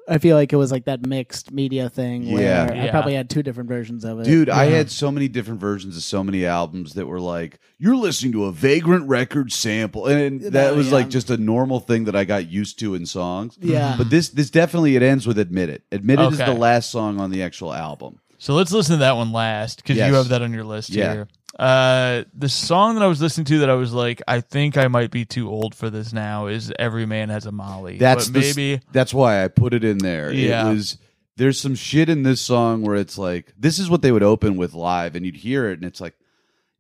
[0.08, 2.36] I feel like it was like that mixed media thing Yeah.
[2.68, 2.92] where I Yeah.
[2.92, 4.26] probably had two different versions of it.
[4.26, 7.96] Dude, I had so many different versions of so many albums that were like, you're
[7.96, 10.06] listening to a Vagrant Record sample.
[10.06, 10.94] And that was yeah.
[10.94, 13.58] like just a normal thing that I got used to in songs.
[13.60, 13.96] Yeah.
[13.98, 15.84] But this this definitely it ends with Admit It.
[15.92, 16.54] Admit It is Okay.
[16.54, 18.20] the last song on the actual album.
[18.46, 20.08] So let's listen to that one last because Yes.
[20.10, 21.14] you have that on your list Yeah.
[21.14, 21.28] here.
[21.58, 24.88] Uh, the song that I was listening to that I was like, I think I
[24.90, 26.48] might be too old for this now.
[26.48, 27.98] Is Every Man Has a Molly?
[27.98, 30.32] That's But the s- maybe that's why I put it in there.
[30.34, 30.70] Yeah.
[30.70, 30.98] It was
[31.38, 34.58] there's some shit in this song where it's like this is what they would open
[34.58, 36.14] with live and you'd hear it and it's like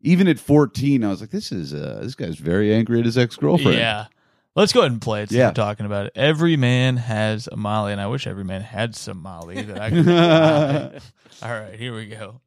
[0.02, 3.18] even at 14 I was like this is uh this guy's very angry at his
[3.18, 3.78] ex-girlfriend.
[3.78, 4.06] Yeah.
[4.56, 5.30] Let's go ahead and play it.
[5.30, 5.48] Since Yeah.
[5.50, 6.14] we're talking about it.
[6.16, 9.90] Every man has a Molly, and I wish every man had some Molly that I
[9.90, 10.08] could.
[11.44, 12.40] All right, here we go.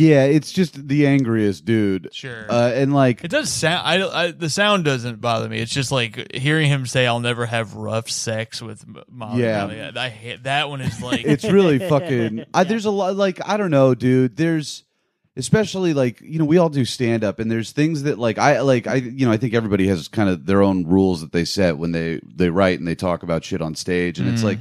[0.00, 2.08] Yeah, it's just the angriest dude.
[2.12, 2.46] Sure.
[2.50, 3.86] Uh, and like, It does sound.
[3.86, 5.58] I, I the sound doesn't bother me.
[5.60, 9.66] It's just like hearing him say, "I'll never have rough sex with M- Molly." Yeah.
[9.66, 10.80] Riley." I hate that one.
[10.80, 12.44] Is like it's really fucking.
[12.54, 13.16] I, there's a lot.
[13.16, 14.36] Like, I don't know, dude.
[14.36, 14.84] There's
[15.36, 18.60] especially like you know we all do stand up and there's things that like i
[18.62, 21.44] like i you know i think everybody has kind of their own rules that they
[21.44, 24.58] set when they they write and they talk about shit on stage and it's like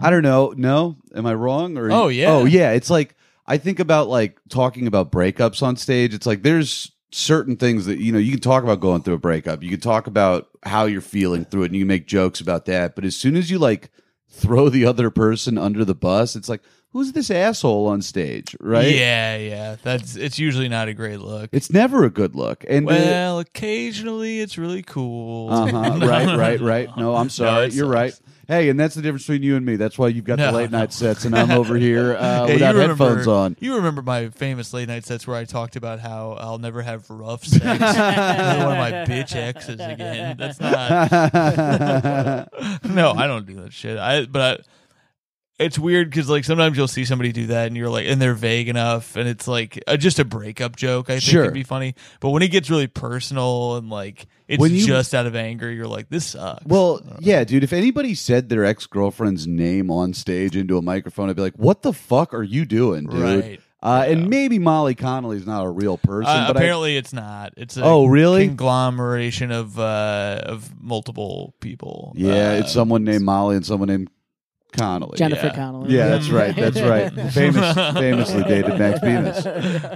[0.00, 1.92] i don't know no am i wrong or Mm-hmm.
[1.92, 2.30] Oh, yeah.
[2.30, 3.15] oh yeah it's like
[3.46, 6.14] i think about like talking about breakups on stage.
[6.14, 9.18] It's like there's certain things that you know you can talk about going through a
[9.18, 9.62] breakup.
[9.62, 12.66] You can talk about how you're feeling through it and you can make jokes about
[12.66, 12.94] that.
[12.94, 13.90] But as soon as you like
[14.28, 16.62] throw the other person under the bus it's like
[16.92, 19.76] who's this asshole on stage right Yeah, yeah.
[19.82, 21.50] That's it's usually not a great look.
[21.52, 25.52] it's never a good look and well, occasionally it's really cool.
[25.52, 27.94] uh-huh right right right no i'm sorry it you're sucks.
[27.94, 30.46] right hey and that's the difference between you and me that's why you've got No,
[30.52, 30.78] the late no.
[30.78, 34.28] night sets and i'm over here uh, Yeah, without remember, headphones on You remember my
[34.30, 37.70] famous late night sets where I talked about how I'll never have rough sex with
[37.70, 37.80] one
[38.72, 40.36] of my bitch exes again.
[40.38, 41.10] That's not.
[42.84, 43.98] no, I don't do that shit.
[43.98, 44.64] I but I,
[45.58, 48.34] it's weird because like sometimes you'll see somebody do that and you're like, and they're
[48.34, 51.08] vague enough, and it's like uh, just a breakup joke.
[51.08, 51.44] I think Sure.
[51.44, 55.26] would be funny, but when it gets really personal and like it's you- just out
[55.26, 56.64] of anger, you're like, this sucks.
[56.66, 57.64] Well, yeah, dude.
[57.64, 61.56] If anybody said their ex girlfriend's name on stage into a microphone, I'd be like,
[61.56, 63.60] "What the fuck are you doing, dude?" Right.
[63.82, 64.12] Uh, Yeah.
[64.14, 67.52] And maybe Molly Connolly's not a real person, Uh, but I, apparently, it's not.
[67.56, 68.46] It's a Oh, really?
[68.46, 72.12] conglomeration of uh, of multiple people.
[72.16, 74.10] yeah, Uh, it's someone named Molly and someone named
[74.76, 75.16] Connolly.
[75.18, 75.54] Jennifer Yeah.
[75.54, 75.94] Connelly.
[75.94, 76.56] Yeah, that's right.
[76.56, 77.12] That's right.
[77.32, 79.44] Famous, famously dated Max Bemis.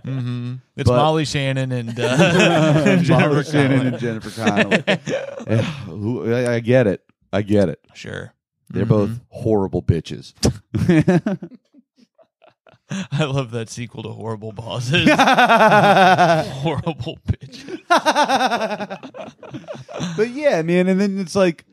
[0.05, 3.89] hmm It's But- Molly Shannon and, uh, and Jennifer Molly Shannon Connelly.
[3.89, 4.85] and Jennifer Connelly.
[5.47, 5.65] Eh,
[6.47, 7.03] I I get it.
[7.33, 7.81] I get it.
[7.95, 8.33] Sure,
[8.71, 8.89] They're Mhm.
[8.89, 10.33] both horrible bitches.
[13.13, 15.09] I love that sequel to Horrible Bosses.
[15.09, 17.79] Horrible bitch.
[20.17, 21.65] but yeah, man, and then it's like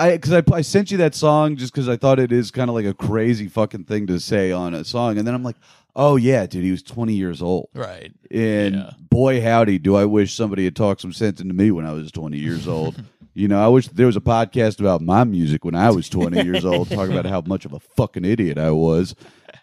[0.00, 2.68] I because I, I sent you that song just because I thought it is kind
[2.70, 5.56] of like a crazy fucking thing to say on a song, and then I'm like,
[5.96, 8.12] oh yeah, dude, he was 20 years old, Right.
[8.30, 8.90] and Yeah.
[9.10, 12.10] boy howdy, do I wish somebody had talked some sense into me when I was
[12.12, 13.02] 20 years old.
[13.32, 16.42] You know, I wish there was a podcast about my music when I was 20
[16.42, 19.14] years old, talking about how much of a fucking idiot I was.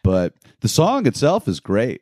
[0.03, 2.01] But the song itself is great.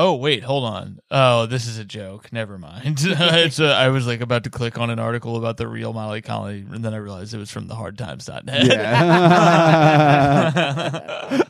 [0.00, 1.00] Oh wait, hold on.
[1.10, 2.32] Oh, this is a joke.
[2.32, 2.98] Never mind.
[3.02, 6.22] it's a, I was like about to click on an article about the real Molly
[6.22, 8.66] Connolly, and then I realized it was from the hardtimes.net.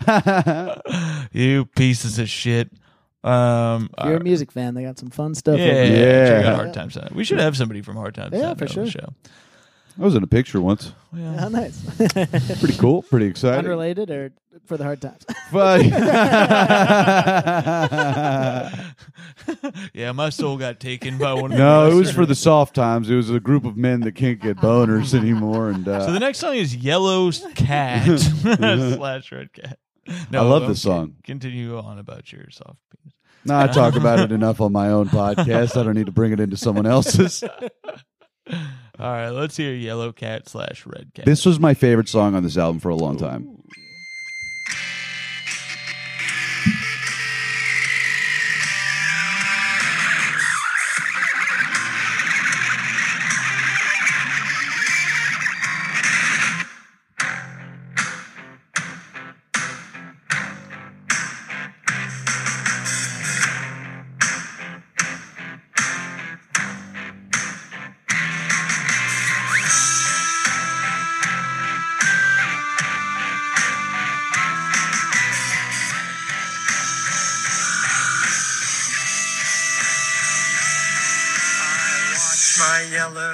[0.09, 0.79] Yeah.
[1.33, 2.71] you pieces of shit.
[3.23, 5.59] Um, If you're a uh, music fan, they got some fun stuff.
[5.59, 6.29] yeah, over yeah, there.
[6.29, 6.57] check out Yeah.
[6.57, 6.97] Hard Times.
[7.13, 8.33] We should have somebody from Hard Times.
[8.33, 8.87] Yeah, on for the sure.
[8.87, 9.13] Show.
[9.99, 10.93] I was in a picture once.
[11.13, 11.83] Well, Oh, nice.
[12.61, 13.03] Pretty cool.
[13.03, 13.61] Pretty exciting.
[13.61, 14.33] Unrelated or
[14.67, 15.25] for the hard times?
[15.51, 15.83] But
[19.95, 21.53] yeah, my soul got taken by one.
[21.53, 23.09] Of no, the it was for the soft times.
[23.09, 25.71] It was a group of men that can't get boners anymore.
[25.71, 29.79] And uh, So the next song is Yellow Cat slash Red Cat.
[30.31, 30.73] No, I love okay.
[30.73, 31.15] this song.
[31.25, 33.15] Continue on about your soft penis.
[33.47, 35.79] no, I talk about it enough on my own podcast.
[35.79, 37.43] I don't need to bring it into someone else's.
[39.01, 41.25] All right, let's hear Yellow Cat slash Red Cat.
[41.25, 43.63] This was my favorite song on this album for a long time.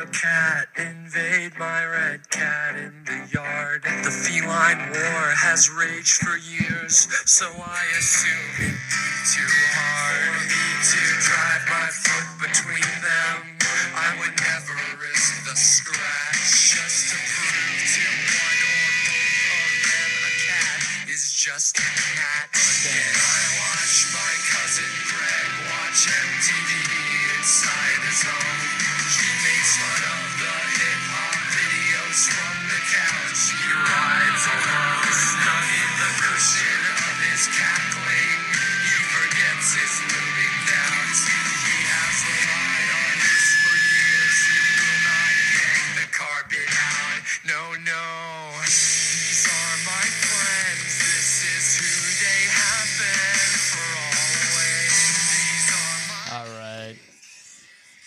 [0.05, 3.82] Yellow cat invade my red cat in the yard.
[3.82, 8.73] The feline war has raged for years, so I assume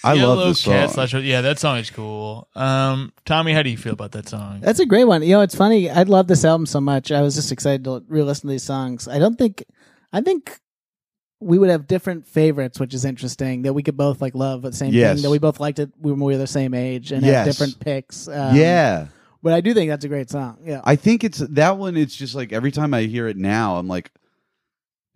[0.07, 1.07] I love Yellow this Cat song.
[1.07, 2.47] slash- yeah, that song is cool.
[2.55, 4.59] Um, Tommy, how do you feel about that song?
[4.61, 5.21] That's a great one.
[5.23, 5.89] You know, it's funny.
[5.89, 7.11] I love this album so much.
[7.11, 9.07] I was just excited to re-listen to these songs.
[9.07, 9.63] I don't think,
[10.13, 10.59] I think
[11.39, 13.61] we would have different favorites, which is interesting.
[13.61, 15.17] That we could both like love the same Yes.
[15.17, 15.23] thing.
[15.23, 17.35] That we both liked it when we were the same age and Yes.
[17.35, 18.27] have different picks.
[18.27, 19.07] Um, yeah.
[19.43, 20.57] but I do think that's a great song.
[20.65, 21.95] Yeah, I think it's that one.
[21.95, 24.11] It's just like every time I hear it now, I'm like,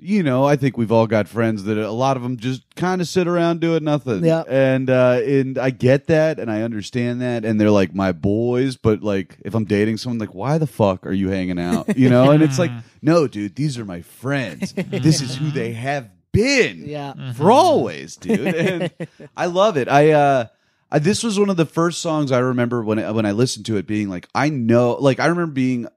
[0.02, 3.02] you know, I think we've all got friends that a lot of them just kind
[3.02, 4.26] of sit around doing nothing.
[4.26, 4.44] Yeah.
[4.48, 8.78] and uh, and I get that and I understand that, and they're like my boys.
[8.78, 11.98] But like, if I'm dating someone, like, why the fuck are you hanging out?
[11.98, 12.72] You know, and it's like,
[13.02, 14.74] no, dude, these are my friends.
[14.74, 16.84] this is who they have been.
[16.86, 17.34] yeah.
[17.34, 18.40] for always, dude.
[18.56, 18.92] And
[19.38, 19.88] I love it.
[19.88, 20.46] I uh
[20.92, 23.66] I, this was one of the first songs I remember when I, when I listened
[23.68, 25.90] to it being like I know like I remember being ki-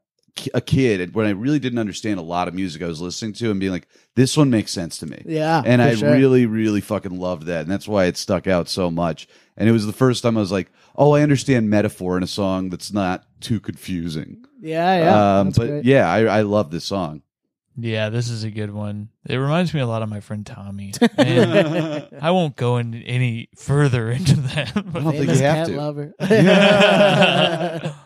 [0.53, 3.51] a kid when I really didn't understand a lot of music I was listening to
[3.51, 5.23] and being like this one makes sense to me.
[5.27, 6.11] Yeah, And I sure.
[6.13, 9.29] really really fucking loved that and that's why it stuck out so much.
[9.57, 12.27] And it was the first time I was like, "Oh, I understand metaphor in a
[12.27, 15.39] song that's not too confusing." Yeah, yeah.
[15.41, 15.85] um but great.
[15.85, 17.23] yeah, I I love this song.
[17.77, 19.09] Yeah, this is a good one.
[19.27, 20.93] It reminds me a lot of my friend Tommy.
[21.19, 24.77] And I won't go in any further into that.
[24.77, 25.77] I But don't think Famous you have cat to.
[25.77, 26.15] lover.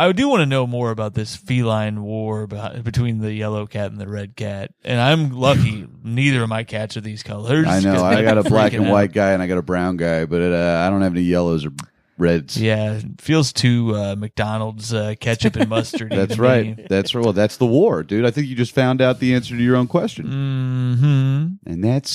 [0.00, 3.90] I do want to know more about this feline war about, between the yellow cat
[3.90, 4.72] and the red cat.
[4.82, 7.66] And I'm lucky neither of my cats are these colors.
[7.66, 8.02] I know.
[8.04, 8.92] I got a black and out.
[8.92, 11.66] white guy and I got a brown guy, but uh, I don't have any yellows
[11.66, 11.72] or
[12.16, 12.56] reds.
[12.56, 16.12] Yeah, feels too uh, McDonald's uh, ketchup and mustard.
[16.12, 16.88] That's right.
[16.88, 17.22] That's right.
[17.22, 18.24] Well, that's the war, dude.
[18.24, 22.10] I think you just found out the answer to your own question, hmm and that's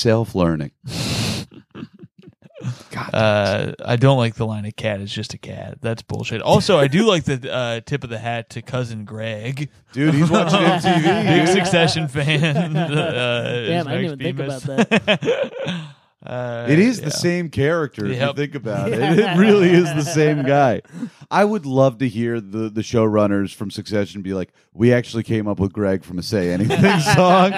[3.03, 3.75] self-learning.
[3.79, 5.77] Uh, I don't like the line of cat is just a cat.
[5.81, 6.41] That's bullshit.
[6.41, 9.69] Also, I do like the uh, tip of the hat to cousin Greg.
[9.91, 11.03] Dude, he's watching MTV.
[11.27, 11.55] Big dude.
[11.55, 12.75] Succession fan.
[12.85, 15.51] Uh, Damn, I didn't even think about that.
[16.25, 17.05] Uh, It is yeah.
[17.05, 18.99] the same character if you think about it.
[18.99, 20.81] It really is the same guy.
[21.29, 25.47] I would love to hear the the showrunners from Succession be like, "We actually came
[25.47, 27.53] up with Greg from a Say Anything song."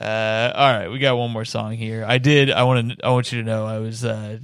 [0.00, 2.04] Uh, all right, we got one more song here.
[2.06, 2.50] I did.
[2.50, 3.04] I want to.
[3.06, 3.66] I want you to know.
[3.66, 4.04] I was.
[4.04, 4.38] Uh,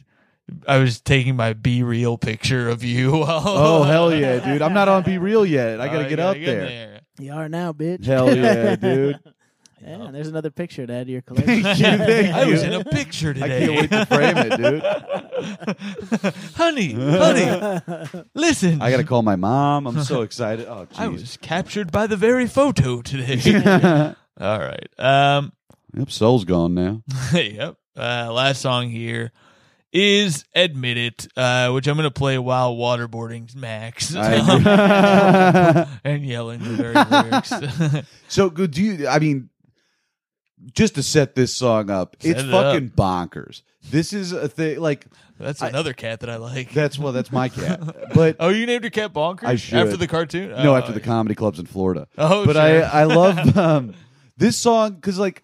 [0.69, 3.25] I was taking my BeReal picture of you.
[3.27, 4.63] Oh hell yeah, dude!
[4.63, 5.81] I'm not on BeReal yet.
[5.81, 7.01] I got to Oh, get you out gotta there.
[7.19, 8.05] you are now, bitch.
[8.05, 9.19] Hell yeah, dude!
[9.81, 11.63] Yeah, and there's another picture to add to your collection.
[11.63, 13.45] Thank you, thank I was in a picture today.
[13.65, 13.67] I today.
[13.67, 14.57] can't wait to frame it,
[16.25, 16.35] dude.
[16.57, 18.81] honey, honey, listen.
[18.83, 19.87] I got to call my mom.
[19.87, 20.67] I'm so excited.
[20.67, 24.15] Oh, I was captured by the very photo today.
[24.41, 24.89] All right.
[24.99, 25.53] Um.
[25.97, 27.03] Yep, soul's gone now.
[27.35, 27.76] yep.
[27.97, 29.30] Uh, last song here
[29.93, 35.87] is "Admit It," uh, which I'm going to play while waterboarding Max and
[36.24, 37.53] yelling the very lyrics.
[38.28, 38.72] so good.
[38.72, 39.07] Do you?
[39.07, 39.51] I mean,
[40.72, 43.62] just to set this song up, Set it's it fucking bonkers.
[43.91, 44.80] This is a thing.
[44.80, 45.07] Like
[45.39, 46.72] That's I- another cat that I like.
[46.72, 47.80] that's well, that's my cat.
[48.14, 49.78] But oh, you named your cat Bonkers I should.
[49.78, 50.51] after the cartoon?
[50.51, 52.09] no, Oh, after the comedy clubs in Florida.
[52.18, 52.62] Oh, but sure.
[52.62, 53.95] I I love um,
[54.37, 55.43] this song because like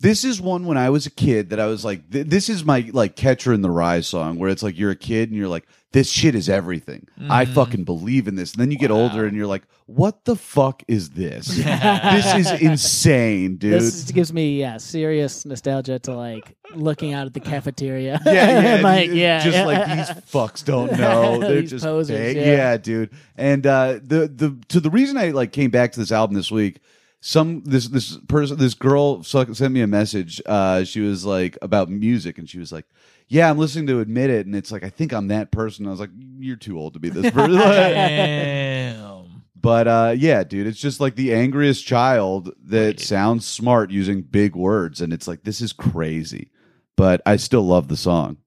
[0.00, 2.64] this is one when I was a kid that I was like th- this is
[2.64, 5.48] my like Catcher in the Rye song where it's like you're a kid and you're
[5.48, 7.08] like this shit is everything.
[7.28, 7.54] I Mm-hmm.
[7.54, 8.52] fucking believe in this.
[8.52, 11.48] And then you get older and you're like what the fuck is this?
[11.56, 13.72] this is insane, dude.
[13.74, 18.20] This is- gives me yeah serious nostalgia to like looking out at the cafeteria.
[18.24, 19.64] yeah, yeah, like yeah, just yeah.
[19.66, 21.40] like these fucks don't know.
[21.40, 22.42] They're just posers, yeah.
[22.42, 22.76] yeah.
[22.78, 23.10] dude.
[23.36, 26.50] And uh, the the to the reason I like came back to this album this
[26.50, 26.78] week.
[27.20, 30.40] Some this this person this girl sent me a message.
[30.46, 32.86] Uh, she was like about music, and she was like,
[33.28, 35.86] "Yeah, I'm listening to Admit It," and it's like I think I'm that person.
[35.86, 39.42] I was like, "You're too old to be this person." Damn.
[39.54, 44.56] but uh, yeah, dude, it's just like the angriest child that sounds smart using big
[44.56, 46.50] words, and it's like this is crazy.
[46.96, 48.38] But I still love the song.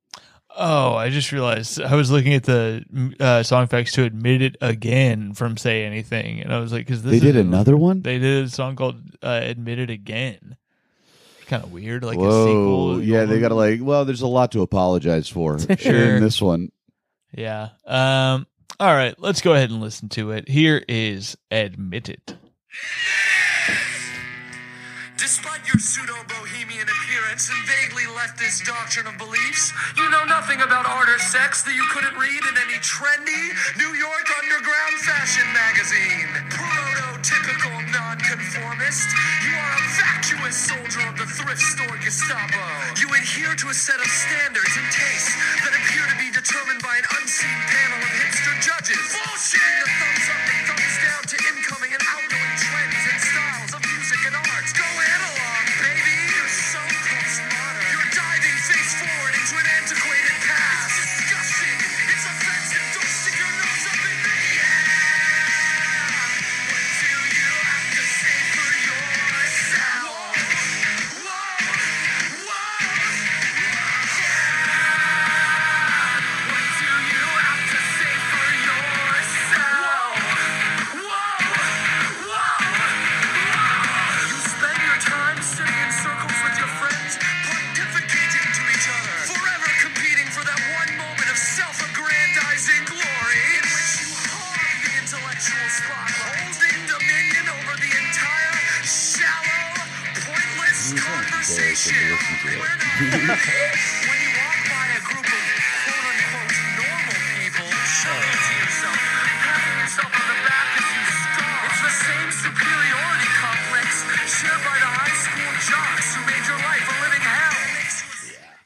[0.56, 2.86] Oh, I just realized I was looking at the
[3.20, 7.02] uh, song facts to admit it again from Say Anything, and I was like, because
[7.02, 8.02] They did another one.
[8.04, 10.58] They did a song called uh, "Admit It Again."
[11.48, 13.04] Kind of weird, like a Whoa, sequel.
[13.04, 13.80] yeah, they got to like.
[13.82, 16.16] Well, there's a lot to apologize for Sure.
[16.18, 16.72] in this one.
[17.36, 17.70] Yeah.
[17.86, 18.46] Um.
[18.80, 20.48] All right, let's go ahead and listen to it.
[20.48, 22.36] Here is "Admit It."
[25.18, 26.14] Despite your pseudo
[27.34, 31.82] and vaguely leftist doctrine of beliefs, you know nothing about art or sex that you
[31.90, 36.30] couldn't read in any trendy New York underground fashion magazine.
[36.54, 39.10] Prototypical nonconformist,
[39.50, 42.62] you are a vacuous soldier of the thrift store Gestapo.
[43.02, 45.34] You adhere to a set of standards and tastes
[45.66, 49.02] that appear to be determined by an unseen panel of hipster judges.
[49.10, 49.58] Bullshit!
[49.58, 50.43] The thumbs up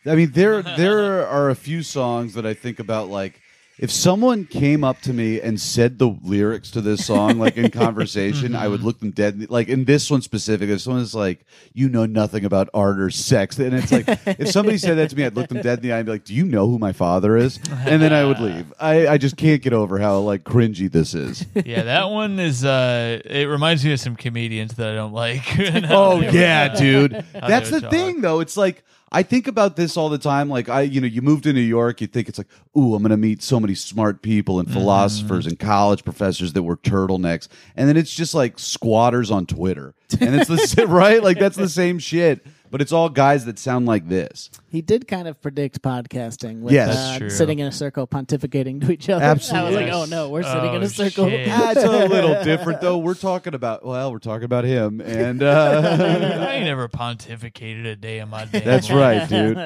[0.07, 3.41] I mean, there there are a few songs that I think about like
[3.79, 7.69] if someone came up to me and said the lyrics to this song like in
[7.85, 10.67] conversation, I would look them dead like in this one specific.
[10.69, 11.45] If someone's like,
[11.75, 15.15] "You know nothing about art or sex," and it's like if somebody said that to
[15.15, 16.79] me, I'd look them dead in the eye and be like, "Do you know who
[16.79, 18.73] my father is?" And then I would leave.
[18.79, 21.45] I I just can't get over how like cringy this is.
[21.63, 22.65] yeah, that one is.
[22.65, 25.43] uh It reminds me of some comedians that I don't like.
[25.91, 27.23] Oh yeah, dude.
[27.33, 28.39] That's the thing though.
[28.39, 30.49] It's like I think about this all the time.
[30.49, 32.47] Like I, you know, you move to New York, you think it's like,
[32.77, 34.77] ooh, I'm gonna meet so many smart people and mm-hmm.
[34.77, 39.95] philosophers and college professors that wear turtlenecks, and then it's just like squatters on Twitter,
[40.19, 43.85] and it's the right, like that's the same shit, but it's all guys that sound
[43.85, 44.49] like this.
[44.69, 46.95] He did kind of predict podcasting with Yes.
[46.95, 47.29] uh, true.
[47.29, 49.23] sitting in a circle pontificating to each other.
[49.23, 49.75] Absolutely.
[49.77, 51.29] I was like, oh no, we're sitting in Oh, a circle.
[51.29, 51.47] shit.
[51.51, 52.97] Ah, it's a little different though.
[52.97, 55.81] We're talking about well, we're talking about him, and uh,
[56.49, 58.59] I ain't never pontificated a day in my day.
[58.59, 59.57] That's right, dude.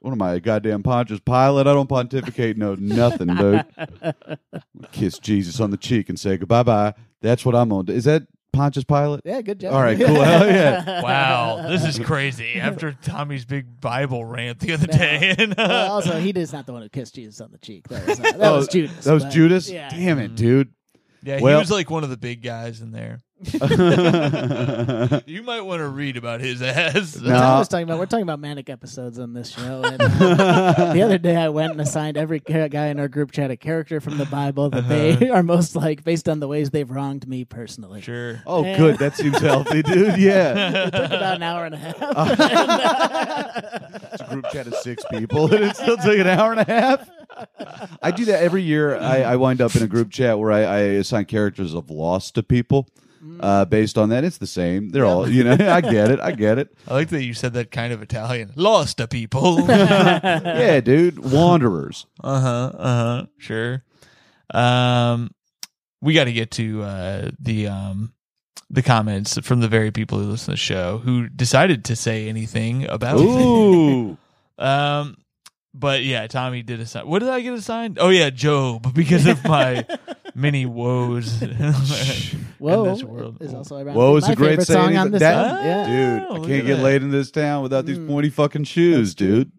[0.00, 1.66] What am I, a goddamn Pontius Pilate?
[1.66, 3.64] I don't pontificate no nothing, dude.
[4.92, 6.94] Kiss Jesus on the cheek and say goodbye bye.
[7.20, 7.92] That's what I'm gonna.
[7.92, 8.22] Is that
[8.52, 9.20] Pontius Pilate?
[9.24, 9.72] yeah, good job.
[9.74, 10.20] All right, cool.
[10.22, 11.02] Hell yeah.
[11.02, 12.54] Wow, this is crazy.
[12.60, 16.66] After Tommy's big Bible rant the other day, and uh, Well, also, he is not
[16.66, 17.88] the one who kissed Jesus on the cheek.
[17.88, 19.04] That was, not, that was Oh, Judas.
[19.04, 19.70] That was but- Judas?
[19.70, 19.88] Yeah.
[19.90, 20.72] Damn it, dude.
[21.22, 23.20] yeah, he Well- was like one of the big guys in there.
[25.26, 26.92] You might want to read about his ass.
[26.92, 27.32] That's No.
[27.34, 27.98] what I was talking about.
[27.98, 29.82] We're talking about manic episodes on this show.
[29.82, 33.50] And, uh, the other day, I went and assigned every guy in our group chat
[33.50, 36.90] a character from the Bible that they are most like, based on the ways they've
[36.90, 38.00] wronged me personally.
[38.02, 38.42] Sure.
[38.46, 38.98] Oh, good.
[38.98, 40.18] That seems healthy, dude.
[40.18, 40.50] Yeah.
[40.90, 41.96] It took about an hour and a half.
[44.12, 46.64] It's a group chat of six people, and it still took an hour and a
[46.64, 47.08] half.
[48.02, 48.96] I do that every year.
[48.98, 52.30] I, I wind up in a group chat where I, I assign characters of loss
[52.32, 52.86] to people.
[53.38, 54.90] Uh, based on that, it's the same.
[54.90, 55.52] They're all, you know.
[55.60, 56.20] I get it.
[56.20, 56.74] I get it.
[56.88, 58.52] I like that you said that kind of Italian.
[58.56, 59.66] Lost to people.
[59.70, 61.18] Yeah, dude.
[61.18, 62.06] Wanderers.
[62.22, 62.72] Uh huh.
[62.76, 63.26] Uh huh.
[63.38, 63.82] Sure.
[64.52, 65.30] Um,
[66.00, 68.12] we got to get to uh, the um
[68.70, 72.28] the comments from the very people who listen to the show who decided to say
[72.28, 73.24] anything about it.
[73.24, 74.16] Ooh.
[74.58, 75.16] Um,
[75.72, 77.06] but yeah, Tommy did assign.
[77.06, 77.96] What did I get assigned?
[77.98, 79.86] Oh yeah, Job because of my
[80.40, 81.50] many woes in
[82.58, 83.38] Whoa, this world.
[83.40, 84.86] is also around Whoa, it's my a great favorite saying.
[84.88, 85.64] song on this That- album.
[85.66, 85.86] Yeah.
[86.18, 86.82] Dude, Oh, I look can't get that.
[86.82, 89.52] laid in this town without these pointy fucking shoes, dude.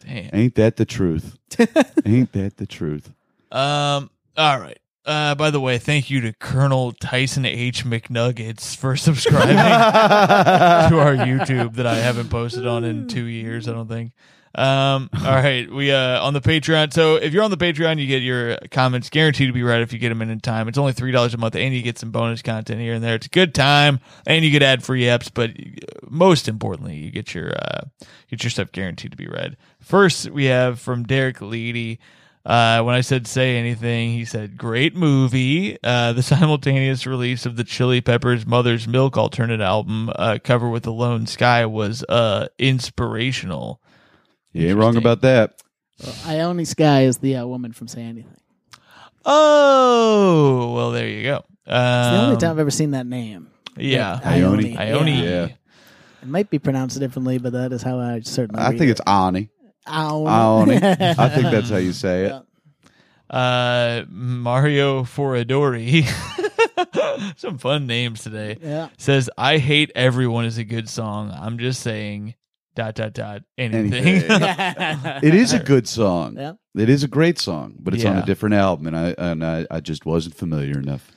[0.00, 0.30] Damn.
[0.32, 1.36] Ain't that the truth?
[2.04, 3.12] Ain't that the truth?
[3.52, 4.10] Um.
[4.36, 4.78] All right.
[5.04, 7.84] Uh, by the way, thank you to Colonel Tyson H.
[7.84, 9.62] McNuggets for subscribing to
[10.98, 13.68] our YouTube that I haven't posted on in two years.
[13.68, 14.12] I don't think.
[14.56, 15.10] Um.
[15.18, 15.70] All right.
[15.70, 16.92] We uh on the Patreon.
[16.92, 19.92] So if you're on the Patreon, you get your comments guaranteed to be read if
[19.92, 20.66] you get them in in time.
[20.66, 23.14] It's only three dollars a month, and you get some bonus content here and there.
[23.14, 25.30] It's a good time, and you get ad free apps.
[25.32, 27.82] But uh, most importantly, you get your uh
[28.30, 29.56] get your stuff guaranteed to be read.
[29.80, 31.98] First, we have from Derek Leedy.
[32.46, 35.78] Uh, when I said say anything, he said, great movie.
[35.82, 40.84] Uh, the simultaneous release of the Chili Peppers Mother's Milk alternate album, uh, cover with
[40.84, 43.80] the Ione Sky was, uh, inspirational.
[44.56, 45.02] You ain't wrong Interesting.
[45.02, 45.62] about that.
[46.26, 48.36] Ione Sky is the uh, woman from Say Anything.
[49.24, 51.44] Oh, well, there you go.
[51.66, 53.48] It's the only Um, time I've ever seen that name.
[53.76, 54.20] Yeah.
[54.24, 54.76] Ione.
[54.78, 55.22] Ione.
[55.22, 55.44] Yeah.
[56.22, 58.62] It might be pronounced differently, but that is how I certainly.
[58.62, 58.92] I read think it.
[58.92, 59.50] it's Ani.
[59.86, 60.72] Ione.
[60.74, 60.86] Ani.
[61.18, 62.42] I think that's how you say it.
[63.28, 66.04] Uh, Mario Foradori.
[67.36, 68.56] Some fun names today.
[68.62, 68.88] Yeah.
[68.98, 71.30] says I hate everyone is a good song.
[71.36, 72.34] I'm just saying
[72.76, 73.92] dot dot dot anything.
[73.92, 74.30] Anything.
[75.22, 76.36] It is a good song.
[76.38, 76.52] Yeah.
[76.76, 79.66] It is a great song, but it's on a different album, and I and I,
[79.70, 81.10] I just wasn't familiar enough.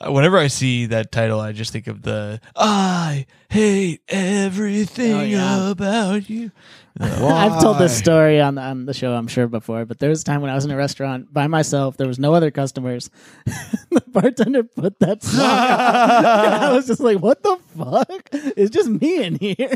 [0.00, 5.68] Whenever I see that title, I just think of the I hate everything Oh, yeah.
[5.70, 6.50] about you.
[7.00, 10.20] I've told this story on the, on the show, I'm sure before, but there was
[10.20, 11.96] a time when I was in a restaurant by myself.
[11.96, 13.08] There was no other customers.
[13.90, 15.48] the bartender put that song on.
[15.50, 18.28] I was just like, what the fuck?
[18.32, 19.74] It's just me in here.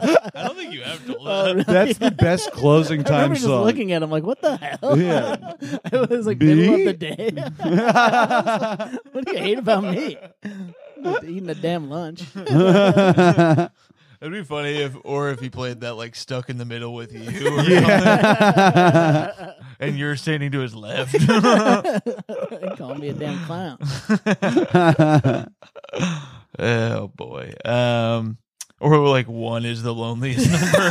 [0.00, 1.54] I don't think you have told Oh, that.
[1.54, 1.64] really?
[1.64, 4.96] That's the best closing I time remember just looking at him like, what the hell?
[4.96, 5.54] Yeah.
[5.60, 6.54] it was like Me?
[6.54, 7.30] middle of the day.
[9.12, 10.16] what do you hate about me?
[11.02, 12.22] Just eating a damn lunch.
[12.36, 13.70] It'd
[14.32, 17.22] be funny if, or if he played that like stuck in the middle with you,
[17.28, 19.48] or something,
[19.80, 21.12] and you're standing to his left.
[22.78, 23.78] Call me a damn clown.
[26.58, 27.52] oh boy.
[27.64, 28.38] Um
[28.78, 30.90] Or like one is the loneliest number.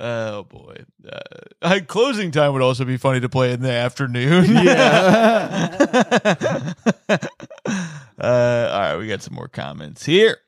[0.00, 0.84] Oh boy!
[1.62, 4.44] Uh, closing time would also be funny to play in the afternoon.
[4.46, 5.76] Yeah.
[7.08, 7.18] uh,
[8.18, 10.38] all right, we got some more comments here.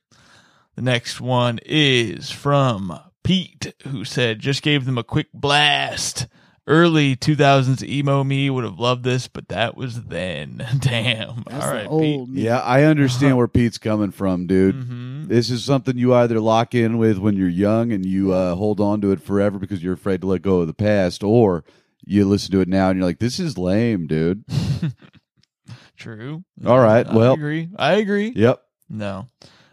[0.77, 6.27] The next one is from Pete, who said, "Just gave them a quick blast."
[6.69, 10.63] Early 2000s emo me would have loved this, but that was then.
[10.81, 11.45] Damn.
[11.49, 12.29] That's All the Pete.
[12.29, 12.43] me.
[12.43, 14.75] Yeah, I understand where Pete's coming from, dude.
[14.77, 15.29] Mhm.
[15.29, 18.81] This is something you either lock in with when you're young and you uh, hold
[18.81, 21.65] on to it forever because you're afraid to let go of the past, or
[22.05, 24.45] you listen to it now and you're like, "This is lame, dude."
[25.97, 26.45] True.
[26.67, 27.71] All right, I well- agree.
[27.79, 28.33] I agree.
[28.37, 28.63] Yep.
[28.91, 29.27] No.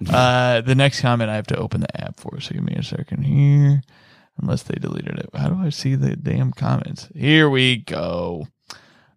[0.10, 2.84] Uh, the next comment I have to open the app for, so give me a
[2.84, 3.82] second here.
[4.42, 5.30] Unless they deleted it.
[5.34, 7.08] How do I see the damn comments?
[7.16, 8.48] Here we go.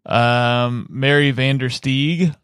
[0.06, 2.34] Um, Mary Vandersteeg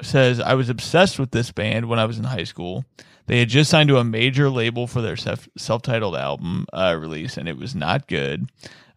[0.00, 2.84] says, I was obsessed with this band when I was in high school.
[3.26, 7.36] They had just signed to a major label for their self titled album uh, release,
[7.36, 8.50] and it was not good.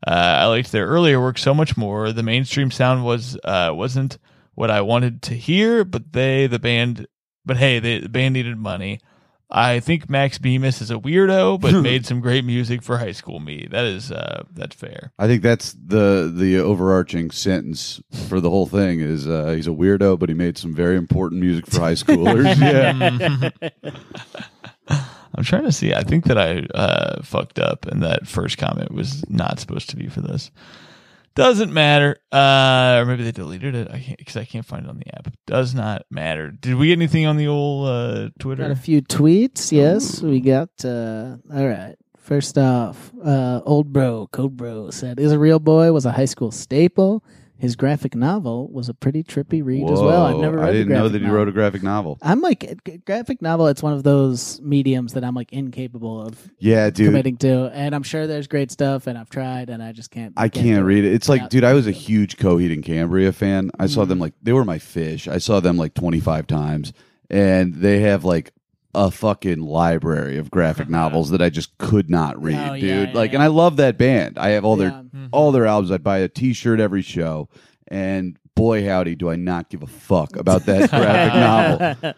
[0.05, 2.11] Uh, I liked their earlier work so much more.
[2.11, 4.17] The mainstream sound was uh, wasn't
[4.55, 7.07] what I wanted to hear, but they, the band,
[7.45, 8.99] but hey, they, the band needed money.
[9.50, 13.39] I think Max Bemis is a weirdo, but made some great music for high school
[13.39, 13.68] me.
[13.70, 15.12] That is, uh, that's fair.
[15.20, 19.72] I think that's the the overarching sentence for the whole thing is uh, he's a
[19.72, 22.60] weirdo, but he made some very important music for high schoolers.
[23.70, 23.70] yeah.
[25.38, 25.93] I'm trying to see.
[25.93, 29.98] I think that I uh, fucked up, and that first comment was not supposed to
[29.98, 30.50] be for this.
[31.36, 32.17] Doesn't matter.
[32.31, 33.89] Uh, or maybe they deleted it.
[33.91, 35.33] I can't because I can't find it on the app.
[35.45, 36.49] Does not matter.
[36.51, 38.71] Did we get anything on the old uh, Got Twitter?
[38.71, 39.71] a few tweets.
[39.71, 40.69] Yes, we got.
[40.83, 41.95] Uh, all right.
[42.17, 46.25] First off, uh, old bro, Code Bro said, "Is a real boy was a high
[46.25, 47.23] school staple.
[47.58, 50.26] His graphic novel was a pretty trippy read as well.
[50.26, 51.38] I've never read I the didn't know that he novel.
[51.38, 52.18] wrote a graphic novel.
[52.22, 53.68] I'm like graphic novel.
[53.68, 57.08] It's one of those mediums that I'm like incapable of Yeah, dude.
[57.08, 60.34] committing to, and I'm sure there's great stuff, and I've tried, and I just can't.
[60.36, 61.14] I do can't read it.
[61.14, 63.72] It's like, dude, I was a huge Coheed and Cambria fan.
[63.80, 64.10] I saw Mm-hmm.
[64.10, 65.28] them like they were my fish.
[65.30, 66.91] I saw them like 25 times,
[67.30, 68.51] and they have like
[68.96, 73.10] a fucking library of graphic novels that I just could not read, Oh, yeah, dude.
[73.10, 73.36] yeah, like, yeah.
[73.38, 74.39] and I love that band.
[74.39, 75.02] I have all Yeah.
[75.14, 75.91] their all their albums.
[75.91, 77.50] I'd buy a T-shirt every show,
[77.88, 81.34] and boy, howdy, do I not give a fuck about that graphic
[82.04, 82.14] novel.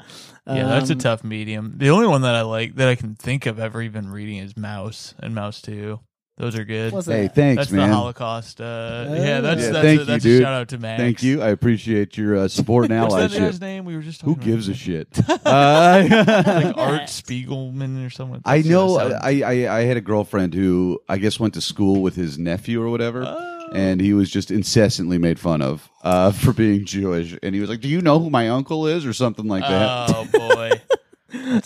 [0.56, 1.74] yeah, that's a Um, tough medium.
[1.78, 4.54] The only one that I like that I can think of ever even reading is
[4.54, 6.00] Maus and Maus Two.
[6.38, 6.94] Those are good.
[6.94, 7.34] What's Hey, that?
[7.34, 7.90] thanks, that's man.
[7.90, 8.62] the Holocaust.
[8.62, 10.42] Uh, yeah, that's Yeah, that's, thank a, you, that's dude.
[10.42, 11.02] a shout out to Max.
[11.02, 11.42] Thank you.
[11.42, 13.40] I appreciate your uh, support and What's that allyship.
[13.40, 13.86] guy's name?
[13.86, 15.20] We were just Who talking gives a about shit?
[15.48, 18.42] Uh, like Art Spiegelman or someone.
[18.46, 18.86] I That's know.
[18.94, 22.38] what I, I I had a girlfriend who I guess went to school with his
[22.38, 23.70] nephew or whatever, Oh.
[23.74, 27.36] and he was just incessantly made fun of uh, for being Jewish.
[27.42, 30.10] And he was like, "Do you know who my uncle is?" or something like that.
[30.14, 30.37] Oh boy.
[30.37, 30.37] That's hilarious.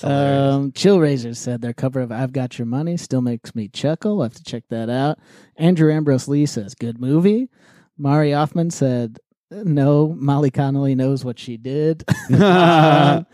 [0.04, 4.18] Um, Chill Razor said their cover of "I've Got Your Money" still makes me chuckle.
[4.18, 5.20] I'll have to check that out.
[5.58, 7.50] Andrew Ambrose Lee says good movie.
[7.98, 9.20] Mari Hoffman said
[9.52, 10.16] no.
[10.18, 12.04] Molly Connolly knows what she did.
[12.30, 13.26] and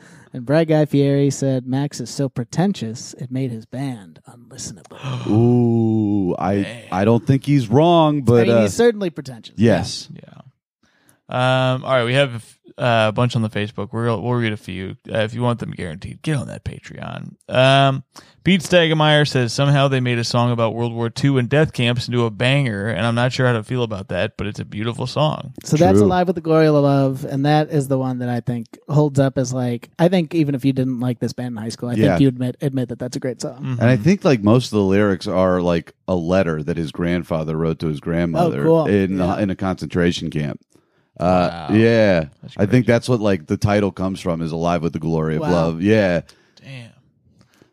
[0.45, 5.27] Brad Guy Fieri said Max is so pretentious it made his band unlistenable.
[5.27, 6.87] Ooh, I Dang.
[6.91, 9.55] I don't think he's wrong, I but mean, uh, he's certainly pretentious.
[9.57, 10.33] yes, Yeah.
[11.29, 11.83] Um.
[11.83, 13.89] All right, we have uh, a bunch on the Facebook.
[13.91, 14.95] We're we'll read a few.
[15.11, 17.35] Uh, if you want them guaranteed, get on that Patreon.
[17.49, 18.03] Um.
[18.43, 22.07] Pete Stagemeyer says somehow they made a song about World War II and death camps
[22.07, 24.63] into a banger, and I'm not sure how to feel about that, but it's a
[24.63, 25.53] beautiful song.
[25.65, 28.39] So that's Alive with the Glory of Love, and that is the one that I
[28.39, 31.61] think holds up as like I think even if you didn't like this band in
[31.61, 32.07] high school, I Yeah.
[32.11, 33.61] think you admit admit that that's a great song.
[33.61, 33.79] Mhm.
[33.81, 37.57] and I think like most of the lyrics are like a letter that his grandfather
[37.57, 38.85] wrote to his grandmother cool.
[38.85, 39.39] in Yeah.
[39.39, 40.61] in a concentration camp.
[41.19, 41.75] Uh, Wow.
[41.75, 42.25] Yeah,
[42.57, 45.41] I think that's what like the title comes from is "Alive with the Glory of
[45.41, 45.51] Wow.
[45.51, 46.21] Love." Yeah,
[46.63, 46.91] Damn.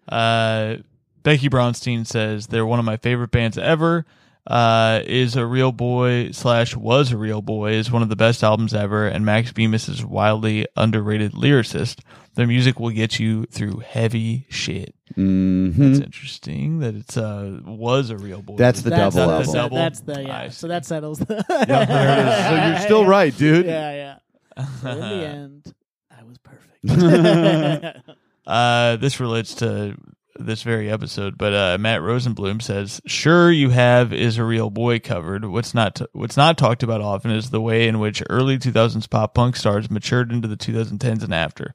[0.09, 0.77] Uh,
[1.23, 4.05] Becky Braunstein says they're one of my favorite bands ever.
[4.47, 8.45] Uh, is a real boy slash was a real boy is one of the best
[8.45, 12.01] albums ever, and Max Bemis is wildly underrated lyricist.
[12.35, 14.95] Their music will get you through heavy shit.
[15.15, 18.57] hmm It's interesting that it's uh was a real boy.
[18.57, 19.53] That's the that's double the, album.
[19.55, 19.77] double?
[19.77, 20.39] That's the yeah.
[20.41, 21.45] I So that settles the.
[21.49, 21.49] Yep,
[21.89, 22.47] there it is.
[22.47, 23.67] So you're still right, dude.
[23.67, 24.19] Yeah,
[24.57, 24.65] yeah.
[24.83, 25.75] So in the end,
[26.11, 28.03] I was perfect.
[28.47, 29.97] Uh, this relates to
[30.37, 34.99] this very episode, but uh, Matt Rosenblum says, "Sure, you have is a real boy
[34.99, 35.45] covered.
[35.47, 39.33] What's not what's not talked about often is the way in which early 2000s pop
[39.35, 41.73] punk stars matured into the 2010s and after.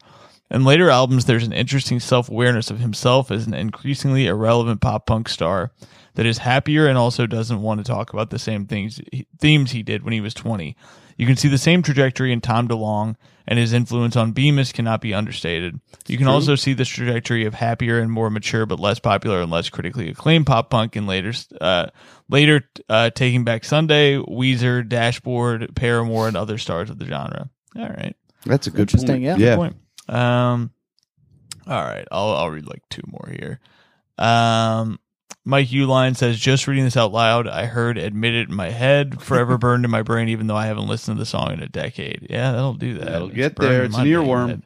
[0.51, 5.05] In later albums, there's an interesting self awareness of himself as an increasingly irrelevant pop
[5.05, 5.71] punk star
[6.15, 8.99] that is happier and also doesn't want to talk about the same things
[9.39, 10.75] themes he did when he was 20.
[11.17, 15.01] You can see the same trajectory in Tom DeLonge, and his influence on Bemis cannot
[15.01, 15.79] be understated.
[16.07, 19.51] You can also see this trajectory of happier and more mature, but less popular and
[19.51, 21.87] less critically acclaimed pop punk in later, uh,
[22.29, 27.49] later uh, Taking Back Sunday, Weezer, Dashboard, Paramore, and other stars of the genre.
[27.75, 29.21] All right That's a good Interesting, point.
[29.23, 29.35] yeah.
[29.37, 29.55] yeah.
[29.57, 29.75] point.
[30.09, 30.71] Um,
[31.67, 33.59] all right, I'll I'll read like two more here.
[34.17, 34.99] Um,
[35.45, 39.21] Mike Uline says, just reading this out loud, I heard "Admit It" in my head,
[39.21, 41.69] forever burned in my brain, even though I haven't listened to the song in a
[41.69, 42.27] decade.
[42.29, 43.05] Yeah, that'll do that.
[43.05, 43.83] That'll It's get there.
[43.85, 44.49] It's an earworm.
[44.49, 44.63] head.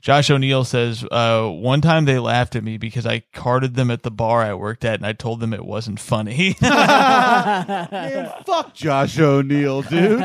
[0.00, 4.04] Josh O'Neill says, uh, one time they laughed at me because I carded them at
[4.04, 6.54] the bar I worked at, and I told them it wasn't funny.
[6.62, 10.20] Man, fuck Josh O'Neill, dude.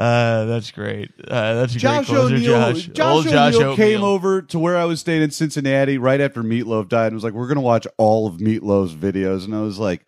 [0.00, 1.10] Uh, that's great.
[1.28, 2.72] Uh, that's a Josh great closer, O'Neill.
[2.72, 2.86] Josh.
[2.86, 6.42] Josh, Old Josh O'Neill came over to where I was staying in Cincinnati right after
[6.42, 9.78] Meatloaf died and was like, "We're gonna watch all of Meatloaf's videos," and I was
[9.78, 10.06] like.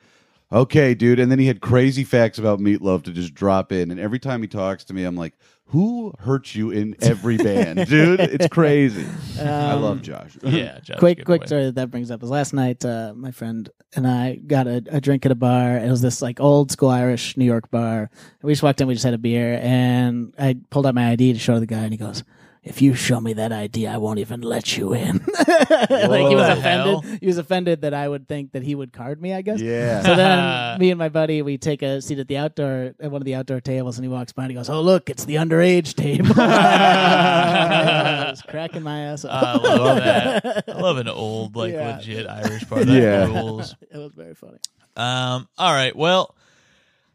[0.50, 1.18] Okay, dude.
[1.18, 3.90] And then he had crazy facts about Meatloaf to just drop in.
[3.90, 5.32] And every time he talks to me, I'm like,
[5.72, 8.20] who hurts you in every band, dude?
[8.20, 9.06] It's crazy.
[9.40, 10.36] I love Josh.
[10.42, 11.46] Yeah, Josh, quick quick boy.
[11.46, 14.82] story that that brings up is last night uh, my friend and I got a,
[14.90, 15.78] a drink at a bar.
[15.78, 18.10] It was this like old school Irish New York bar.
[18.42, 21.32] We just walked in, we just had a beer, and I pulled out my ID
[21.32, 22.22] to show the guy, and he goes.
[22.64, 25.16] If you show me that ID, I won't even let you in.
[25.48, 26.62] like he was offended.
[26.62, 27.00] Hell.
[27.20, 29.34] He was offended that I would think that he would card me.
[29.34, 29.60] I guess.
[29.60, 30.00] Yeah.
[30.02, 33.20] So then me and my buddy we take a seat at the outdoor at one
[33.20, 35.34] of the outdoor tables, and he walks by and he goes, "Oh look, it's the
[35.36, 39.32] underage table." I was cracking my ass up.
[39.32, 40.64] I love that.
[40.68, 41.96] I love an old, like Yeah.
[41.96, 42.84] legit Irish bar.
[42.84, 43.26] That Yeah.
[43.26, 43.74] rules.
[43.90, 44.58] it was very funny.
[44.96, 45.96] Um, all right.
[45.96, 46.34] Well,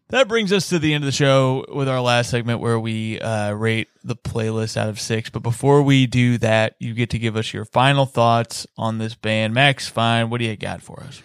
[0.09, 3.19] that brings us to the end of the show with our last segment where we
[3.19, 5.29] uh, rate the playlist out of six.
[5.29, 9.15] But before we do that, you get to give us your final thoughts on this
[9.15, 9.53] band.
[9.53, 10.29] Max, fine.
[10.29, 11.21] What do you got for us?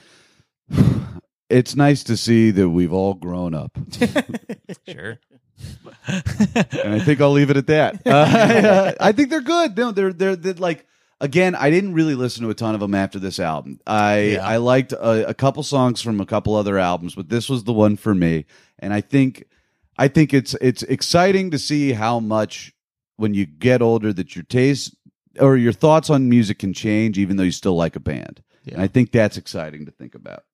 [1.50, 3.76] it's nice to see that we've all grown up.
[4.88, 5.18] Sure.
[6.08, 8.00] and I think I'll leave it at that.
[8.06, 9.76] Uh, I think they're good.
[9.76, 10.86] No, they're, they're they're like
[11.20, 11.54] again.
[11.54, 13.78] I didn't really listen to a ton of them after this album.
[13.86, 14.46] I Yeah.
[14.46, 17.72] I liked a, a couple songs from a couple other albums, but this was the
[17.72, 18.44] one for me.
[18.82, 19.46] And I think
[19.96, 22.74] I think it's it's exciting to see how much
[23.16, 24.94] when you get older that your taste
[25.40, 28.42] or your thoughts on music can change, even though you still like a band.
[28.64, 28.74] Yeah.
[28.74, 30.44] And I think that's exciting to think about.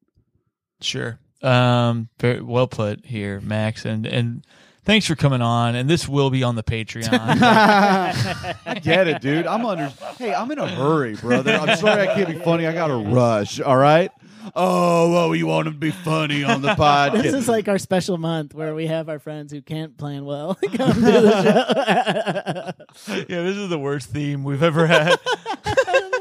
[0.81, 1.19] Sure.
[1.43, 4.45] Um, very well put here, Max, and and
[4.85, 5.75] thanks for coming on.
[5.75, 7.09] And this will be on the Patreon.
[7.13, 9.47] I get it, dude.
[9.47, 9.89] I'm under.
[10.19, 11.55] Hey, I'm in a hurry, brother.
[11.55, 12.67] I'm sorry I can't be funny.
[12.67, 13.61] I got to rush.
[13.61, 14.11] All right.
[14.55, 17.23] Oh, well, you want to be funny on the podcast?
[17.23, 20.55] This is like our special month where we have our friends who can't plan well
[20.75, 22.75] come to the
[23.07, 23.13] show.
[23.29, 25.19] yeah, this is the worst theme we've ever had.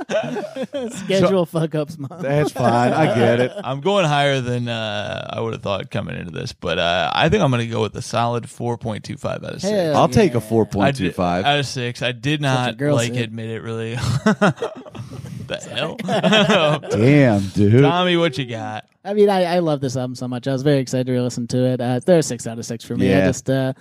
[0.09, 0.89] Show.
[0.89, 2.21] Schedule fuck ups month.
[2.21, 2.93] That's fine.
[2.93, 3.51] I get it.
[3.63, 7.29] I'm going higher than uh, I would have thought coming into this, but uh, I
[7.29, 9.71] think I'm going to go with a solid 4.25 out of six.
[9.71, 10.39] Hell I'll take a yeah.
[10.39, 11.45] I four point two did- five.
[11.45, 12.01] out of six.
[12.01, 13.23] I did not girl like shit.
[13.23, 13.95] admit it really.
[15.45, 15.95] the hell,
[16.91, 17.81] Damn, dude.
[17.81, 18.85] Tommy, what you got?
[19.05, 20.47] I mean, I, I love this album so much.
[20.47, 21.79] I was very excited to listen to it.
[21.79, 23.07] Uh, they're a six out of six for me.
[23.07, 23.25] I Yeah.
[23.27, 23.73] just, uh,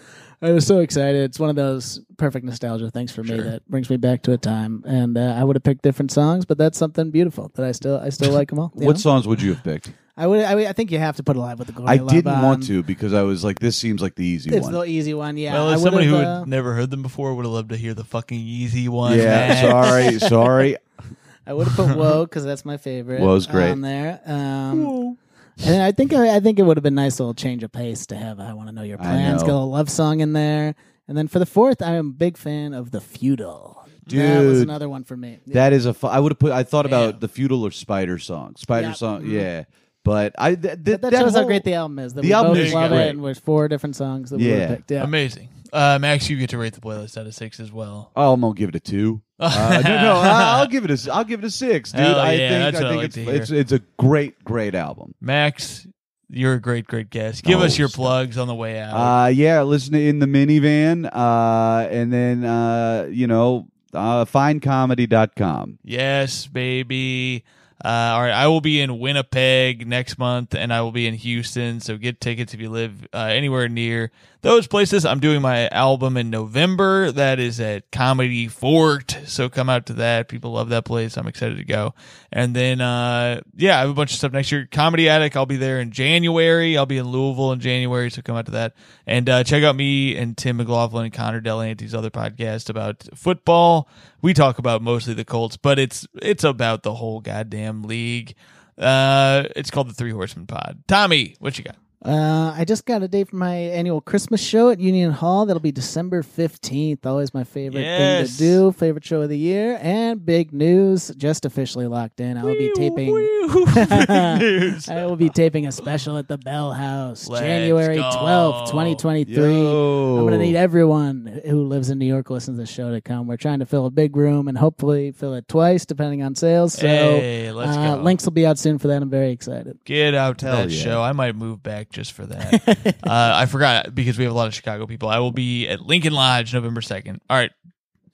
[0.43, 1.22] I was so excited.
[1.22, 4.39] It's one of those perfect nostalgia things for me that brings me back to a
[4.39, 4.84] time.
[4.87, 7.99] And uh, I would have picked different songs, but that's something beautiful that I still,
[7.99, 8.70] I still like them all.
[8.74, 8.99] What know?
[9.01, 9.93] songs would you have picked?
[10.18, 11.91] I would, I, would- I think you have to put Alive with the Glory.
[11.91, 12.43] I Love didn't on.
[12.43, 14.72] want to because I was like, this seems like the easy It's one.
[14.72, 15.37] the easy one.
[15.37, 15.55] Yeah.
[15.55, 17.76] well, I as somebody who uh, had never heard them before, would have loved to
[17.76, 19.16] hear the fucking easy one.
[19.18, 19.61] yeah, Max.
[19.61, 20.76] sorry, sorry.
[21.47, 23.20] I would have put Woe because that's my favorite.
[23.20, 23.70] Woe's great.
[23.70, 24.20] on there.
[24.26, 25.16] Um,
[25.64, 28.07] and I think I, I think it would have been nice little change of pace
[28.07, 29.42] to have I want to know your I plans.
[29.42, 29.46] know.
[29.46, 30.74] Get a love song in there,
[31.09, 33.82] and then for the fourth, I am a big fan of the Futile.
[34.09, 35.40] that was Dude, another one for me.
[35.48, 35.94] That is a.
[35.94, 36.52] Fu- I would have put.
[36.52, 38.54] I thought about the Futile or spider song.
[38.57, 38.92] Spider Yeah.
[38.94, 39.22] song.
[39.22, 39.30] Mhm.
[39.32, 39.64] Yeah,
[40.04, 40.54] but I.
[40.54, 42.14] Th- th- But that, shows how whole- great the album is.
[42.14, 43.00] That the we album both is love great.
[43.07, 44.57] it, and with four different songs that we Yeah.
[44.59, 44.90] have picked.
[44.90, 45.02] Yeah.
[45.04, 45.48] Amazing.
[45.73, 48.12] Uh, Max, you get to rate the playlist out of six as well.
[48.17, 49.23] Oh, I'm gonna give it a two.
[49.39, 51.12] Uh, no, no, I- I'll give it a.
[51.12, 52.01] I'll give it a six, dude.
[52.01, 52.62] Hell I yeah, think.
[52.75, 53.35] that's I what I think like it's, to hear.
[53.35, 55.14] it's it's a great, great album.
[55.21, 55.87] Max,
[56.31, 57.45] you're a great, great guest.
[57.45, 58.95] Give Oh, us your plugs on the way out.
[58.95, 65.79] Uh, yeah, listen to in the minivan, uh, and then uh, you know, uh, findcomedy.com.
[65.83, 67.45] Yes, baby.
[67.85, 71.14] Uh, all right, I will be in Winnipeg next month, and I will be in
[71.14, 71.81] Houston.
[71.81, 74.11] So get tickets if you live uh, anywhere near
[74.41, 75.05] those places.
[75.05, 77.11] I'm doing my album in November.
[77.11, 79.18] That is at Comedy Fort.
[79.27, 80.29] So come out to that.
[80.29, 81.18] People love that place.
[81.18, 81.95] I'm excited to go.
[82.33, 84.68] And then, uh, yeah, I have a bunch of stuff next year.
[84.70, 85.37] Comedy Attic.
[85.37, 86.79] I'll be there in January.
[86.79, 88.11] I'll be in Louisville in January.
[88.11, 88.74] So come out to that
[89.07, 93.89] and uh, check out me and Tim McLaughlin and Connor Delanty's other podcast about football.
[94.23, 98.35] We talk about mostly the Colts, but it's it's about the whole goddamn league.
[98.79, 100.83] Uh, it's called the Three Horsemen Pod.
[100.87, 101.77] Tommy, what you got?
[102.07, 105.44] Uh, I just got a date for my annual Christmas show at Union Hall.
[105.44, 107.04] That'll be December 15th.
[107.04, 108.70] Always my favorite thing to do.
[108.72, 109.76] Favorite show of the year.
[109.82, 112.36] And big news, just officially locked in.
[112.36, 113.07] I will be taping.
[113.46, 114.88] Big news.
[114.88, 118.02] I will be taping a special at the Bell House, Let's January go.
[118.02, 119.34] 12th, 2023.
[119.34, 120.16] Yo.
[120.18, 123.00] I'm going to need everyone who lives in New York listens to the show to
[123.00, 123.26] come.
[123.26, 126.74] We're trying to fill a big room and hopefully fill it twice, depending on sales.
[126.74, 128.02] So Hey, let's uh, go.
[128.02, 129.02] links will be out soon for that.
[129.02, 129.78] I'm very excited.
[129.84, 130.82] Get out to Hell that yeah.
[130.84, 131.02] show.
[131.02, 132.97] I might move back just for that.
[133.05, 135.09] uh, I forgot because we have a lot of Chicago people.
[135.09, 137.18] I will be at Lincoln Lodge November 2nd.
[137.28, 137.51] All right.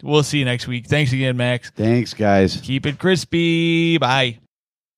[0.03, 0.87] We'll see you next week.
[0.87, 1.71] Thanks again, Max.
[1.71, 2.57] Thanks, guys.
[2.63, 3.99] Keep it crispy.
[3.99, 4.39] Bye.